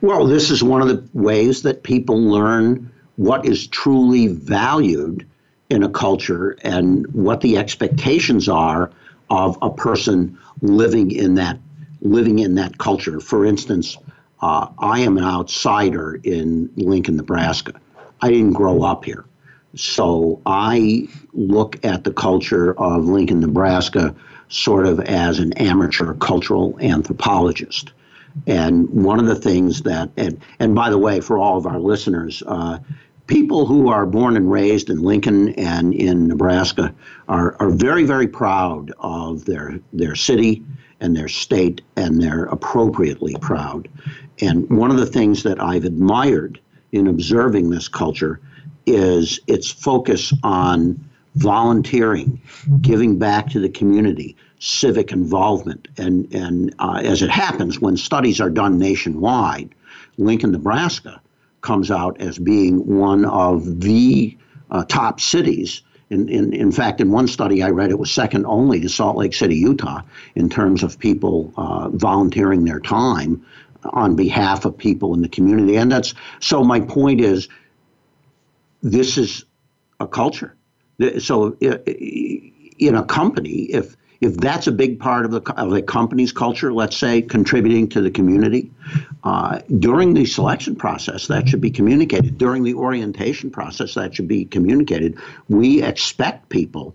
[0.00, 5.26] Well, this is one of the ways that people learn what is truly valued
[5.68, 8.90] in a culture and what the expectations are
[9.30, 11.58] of a person living in that
[12.02, 13.20] living in that culture.
[13.20, 13.96] For instance,
[14.40, 17.74] uh, I am an outsider in Lincoln, Nebraska.
[18.22, 19.24] I didn't grow up here.
[19.76, 24.14] So I look at the culture of Lincoln, Nebraska
[24.48, 27.92] sort of as an amateur cultural anthropologist.
[28.46, 31.78] And one of the things that, and, and by the way, for all of our
[31.78, 32.78] listeners, uh,
[33.30, 36.92] people who are born and raised in Lincoln and in Nebraska
[37.28, 40.64] are, are very, very proud of their, their city
[40.98, 43.88] and their state, and they're appropriately proud.
[44.40, 46.60] And one of the things that I've admired
[46.90, 48.40] in observing this culture
[48.84, 50.98] is its focus on
[51.36, 52.42] volunteering,
[52.80, 55.86] giving back to the community, civic involvement.
[55.96, 59.72] And, and uh, as it happens, when studies are done nationwide,
[60.18, 61.20] Lincoln, Nebraska
[61.60, 64.36] comes out as being one of the
[64.70, 65.82] uh, top cities.
[66.10, 69.16] In, in, in fact, in one study I read, it was second only to Salt
[69.16, 70.02] Lake City, Utah,
[70.34, 73.44] in terms of people uh, volunteering their time
[73.84, 75.76] on behalf of people in the community.
[75.76, 76.64] And that's so.
[76.64, 77.48] My point is,
[78.82, 79.44] this is
[80.00, 80.56] a culture.
[81.18, 86.30] So, in a company, if if that's a big part of, the, of a company's
[86.30, 88.70] culture, let's say contributing to the community,
[89.24, 92.36] uh, during the selection process, that should be communicated.
[92.36, 95.18] During the orientation process, that should be communicated.
[95.48, 96.94] We expect people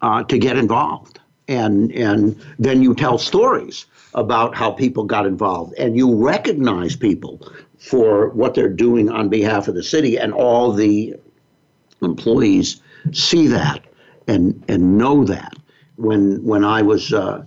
[0.00, 1.20] uh, to get involved.
[1.48, 7.40] And, and then you tell stories about how people got involved and you recognize people
[7.78, 11.14] for what they're doing on behalf of the city and all the
[12.02, 12.80] employees
[13.12, 13.84] see that
[14.26, 15.54] and and know that
[16.00, 17.44] when when I was uh,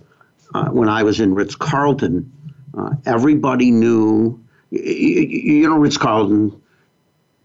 [0.54, 2.32] uh, when I was in Ritz Carlton,
[2.78, 4.40] uh, everybody knew.
[4.70, 6.62] You, you know, Ritz Carlton,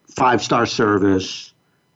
[0.07, 1.53] five star service.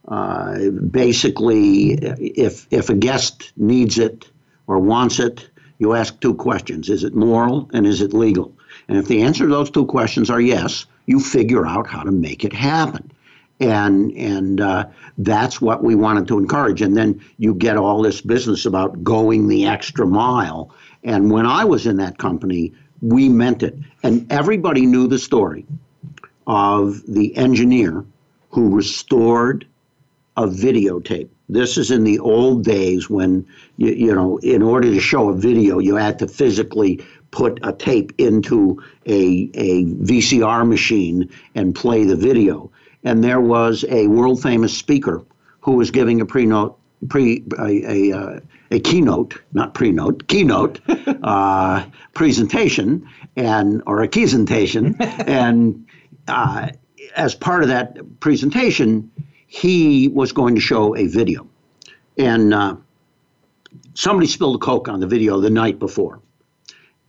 [0.08, 4.28] Uh, basically, if if a guest needs it
[4.66, 5.48] or wants it,
[5.78, 8.52] you ask two questions: Is it moral and is it legal?
[8.88, 12.10] And if the answer to those two questions are yes, you figure out how to
[12.10, 13.11] make it happen
[13.62, 14.86] and and uh,
[15.18, 16.82] that's what we wanted to encourage.
[16.82, 20.74] And then you get all this business about going the extra mile.
[21.04, 25.64] And when I was in that company, we meant it, and everybody knew the story
[26.46, 28.04] of the engineer
[28.50, 29.66] who restored
[30.36, 31.28] a videotape.
[31.48, 33.46] This is in the old days when
[33.76, 37.72] you, you know, in order to show a video, you had to physically put a
[37.72, 42.71] tape into a, a VCR machine and play the video
[43.04, 45.22] and there was a world famous speaker
[45.60, 46.78] who was giving a pre-note
[47.08, 48.40] pre a a, uh,
[48.70, 50.80] a keynote, not pre-note, keynote
[51.22, 51.84] uh,
[52.14, 55.86] presentation and or a presentation, and
[56.28, 56.68] uh,
[57.16, 59.10] as part of that presentation,
[59.46, 61.46] he was going to show a video,
[62.16, 62.76] and uh,
[63.94, 66.20] somebody spilled a coke on the video the night before.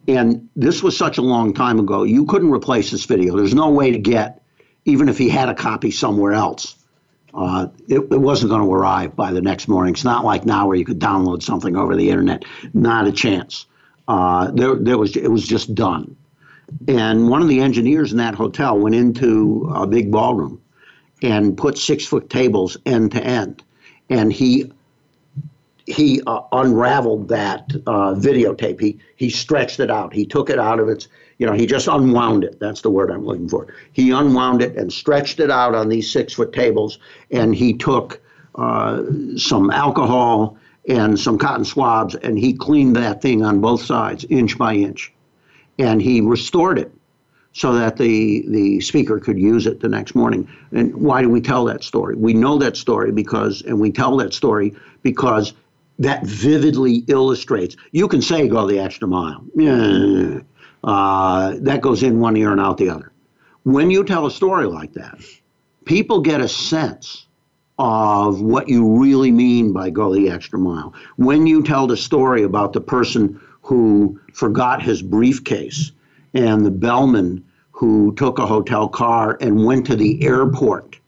[0.06, 3.38] And this was such a long time ago, you couldn't replace this video.
[3.38, 4.43] There's no way to get
[4.86, 6.76] even if he had a copy somewhere else.
[7.34, 9.96] Uh, it, it, wasn't going to arrive by the next morning.
[9.96, 12.46] It's not like now where you could download something over the internet.
[12.76, 13.66] Not a chance.
[14.08, 16.16] Uh, there, there was it was just done.
[16.88, 20.62] And one of the engineers in that hotel went into a big ballroom
[21.22, 23.64] and put six foot tables end to end,
[24.10, 24.72] and he
[25.86, 28.80] he uh, unraveled that uh, videotape.
[28.80, 30.14] He he stretched it out.
[30.14, 31.08] He took it out of its,
[31.44, 32.58] you know, he just unwound it.
[32.62, 33.68] That's the word I'm looking for.
[33.92, 37.00] He unwound it and stretched it out on these six foot tables,
[37.32, 38.22] and he took
[38.56, 39.04] uh,
[39.36, 44.58] some alcohol and some cotton swabs, and he cleaned that thing on both sides, inch
[44.58, 45.12] by inch,
[45.78, 46.94] and he restored it
[47.52, 50.48] so that the the speaker could use it the next morning.
[50.72, 52.16] And why do we tell that story?
[52.16, 55.52] We know that story because, and we tell that story because
[56.00, 57.76] that vividly illustrates.
[57.92, 59.44] You can say go the extra mile.
[59.56, 60.40] Yeah,
[60.84, 63.12] uh, that goes in one ear and out the other.
[63.64, 65.22] When you tell a story like that,
[65.86, 67.26] people get a sense
[67.80, 70.94] of what you really mean by go the extra mile.
[71.16, 75.92] When you tell the story about the person who forgot his briefcase
[76.34, 81.00] and the bellman who took a hotel car and went to the airport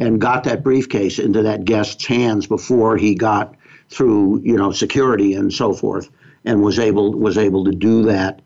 [0.00, 3.54] and got that briefcase into that guest's hands before he got
[3.88, 6.10] through you know security and so forth
[6.44, 8.40] and was able was able to do that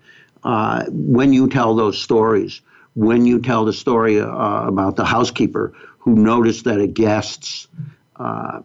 [0.47, 2.62] uh, when you tell those stories
[2.94, 7.66] when you tell the story uh, about the housekeeper who noticed that a guest's
[8.14, 8.61] uh,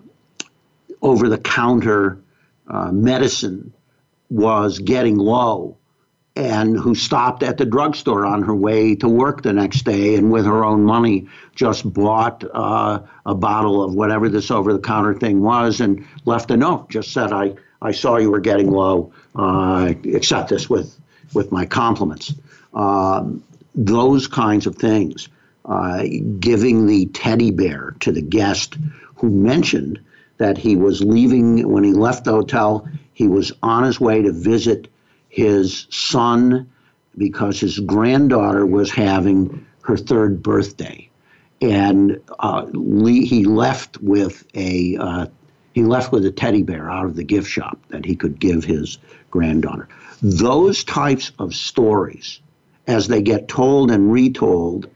[1.02, 2.22] over the counter
[2.68, 3.74] uh, medicine
[4.30, 5.76] was getting low
[6.36, 10.32] and who stopped at the drugstore on her way to work the next day and
[10.32, 15.16] with her own money just bought uh, a bottle of whatever this over the counter
[15.16, 19.12] thing was and left a note just said i i saw you were getting low
[19.36, 21.01] uh, accept this with
[21.34, 22.34] with my compliments
[22.74, 23.44] um,
[23.76, 25.30] those kinds of things
[25.66, 26.04] uh,
[26.40, 28.78] giving the teddy bear to the guest
[29.16, 30.00] who mentioned
[30.38, 34.32] that he was leaving when he left the hotel he was on his way to
[34.32, 34.88] visit
[35.30, 36.70] his son
[37.18, 41.10] because his granddaughter was having her third birthday,
[41.62, 45.26] and uh, he left with a uh,
[45.74, 48.64] he left with a teddy bear out of the gift shop that he could give
[48.64, 48.98] his
[49.30, 49.88] granddaughter.
[50.22, 52.40] Those types of stories,
[52.88, 54.88] as they get told and retold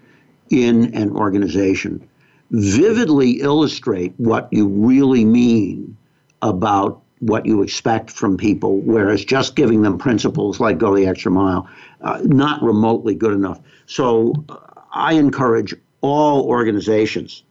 [0.49, 2.07] in an organization,
[2.51, 5.97] vividly illustrate what you really mean
[6.41, 11.31] about what you expect from people, whereas just giving them principles like go the extra
[11.31, 11.67] mile,
[12.01, 13.59] uh, not remotely good enough.
[13.87, 14.57] So uh,
[14.93, 17.43] I encourage all organizations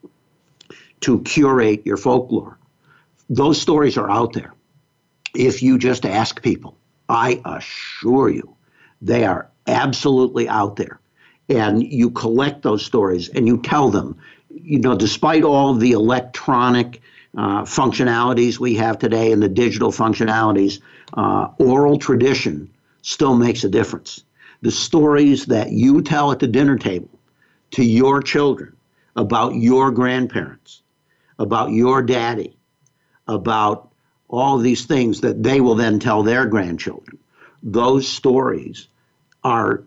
[1.01, 2.57] to curate your folklore.
[3.29, 4.55] Those stories are out there.
[5.35, 6.77] If you just ask people,
[7.09, 8.57] I assure you,
[9.03, 11.01] they are absolutely out there.
[11.49, 14.17] And you collect those stories and you tell them,
[14.49, 17.03] you know, despite all the electronic
[17.37, 20.81] uh, functionalities we have today and the digital functionalities,
[21.15, 22.71] uh, oral tradition
[23.03, 24.25] still makes a difference.
[24.63, 27.11] The stories that you tell at the dinner table
[27.73, 28.75] to your children
[29.17, 30.83] about your grandparents,
[31.39, 32.57] about your daddy,
[33.29, 33.91] about
[34.39, 37.19] all these things that they will then tell their grandchildren.
[37.63, 38.89] Those stories
[39.43, 39.85] are,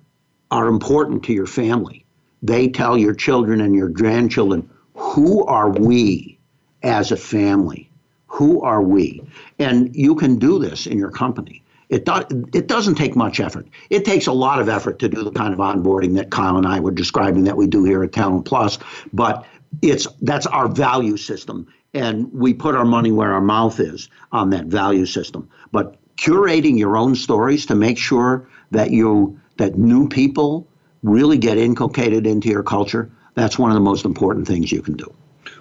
[0.52, 2.06] are important to your family.
[2.42, 6.38] They tell your children and your grandchildren, who are we?
[6.84, 7.90] as a family.
[8.28, 9.24] Who are we?
[9.60, 11.64] And you can do this in your company.
[11.90, 12.24] It, do,
[12.54, 13.68] it doesn't take much effort.
[13.90, 16.68] It takes a lot of effort to do the kind of onboarding that Kyle and
[16.68, 18.78] I were describing that we do here at Talent Plus,
[19.14, 19.46] but
[19.82, 21.68] it's that's our value system
[21.98, 25.50] and we put our money where our mouth is on that value system.
[25.72, 30.68] But curating your own stories to make sure that you that new people
[31.04, 34.96] really get inculcated into your culture, that's one of the most important things you can
[34.96, 35.14] do.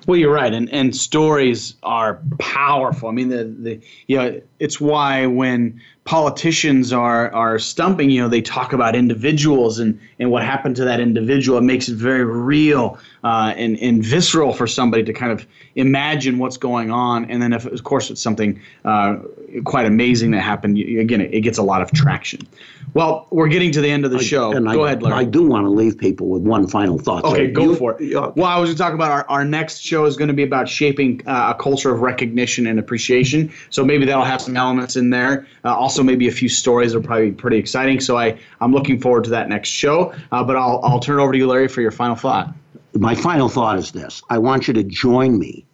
[0.06, 3.08] Well, you're right, and and stories are powerful.
[3.08, 8.28] I mean, the the you know, it's why when politicians are are stumping, you know,
[8.28, 11.58] they talk about individuals and and what happened to that individual.
[11.58, 16.38] It makes it very real uh, and and visceral for somebody to kind of imagine
[16.38, 17.28] what's going on.
[17.28, 19.16] And then, if of course it's something uh,
[19.64, 22.46] quite amazing that happened, you, again, it, it, gets a lot of traction.
[22.94, 24.52] Well, we're getting to the end of the show.
[24.52, 25.16] And go I, ahead, Larry.
[25.16, 27.24] I do want to leave people with one final thought.
[27.24, 28.14] Okay, so go you, for it.
[28.14, 30.34] Uh, well, I was going to talk about our, our next show is going to
[30.34, 33.52] be about shaping uh, a culture of recognition and appreciation.
[33.70, 35.48] So maybe that'll have some elements in there.
[35.64, 37.98] Uh, also, maybe a few stories that will probably be pretty exciting.
[37.98, 40.14] So I, I'm looking forward to that next show.
[40.30, 42.54] Uh, but I'll, I'll turn it over to you, Larry, for your final thought.
[42.98, 45.66] My final thought is this I want you to join me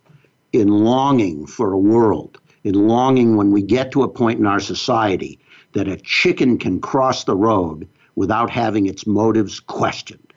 [0.52, 4.58] in longing for a world, in longing when we get to a point in our
[4.58, 5.38] society
[5.72, 10.32] that a chicken can cross the road without having its motives questioned.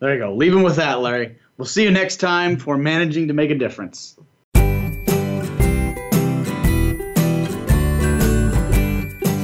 [0.00, 0.34] There you go.
[0.34, 1.38] Leave him with that, Larry.
[1.56, 4.16] We'll see you next time for Managing to Make a Difference.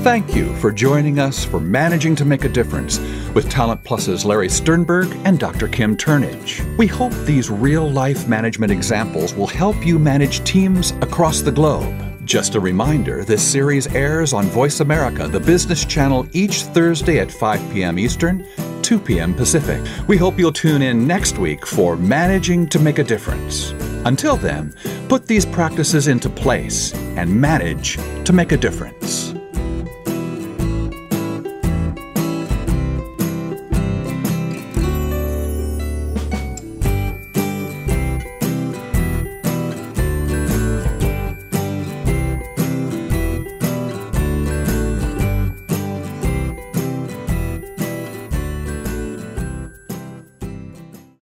[0.03, 2.99] Thank you for joining us for Managing to Make a Difference
[3.35, 5.68] with Talent Plus's Larry Sternberg and Dr.
[5.68, 6.61] Kim Turnage.
[6.76, 11.95] We hope these real life management examples will help you manage teams across the globe
[12.24, 17.33] Just a reminder this series airs on Voice America, the business channel, each Thursday at
[17.33, 17.99] 5 p.m.
[17.99, 18.47] Eastern,
[18.83, 19.35] 2 p.m.
[19.35, 19.83] Pacific.
[20.07, 23.72] We hope you'll tune in next week for Managing to Make a Difference.
[24.05, 24.72] Until then,
[25.09, 29.32] put these practices into place and manage to make a difference.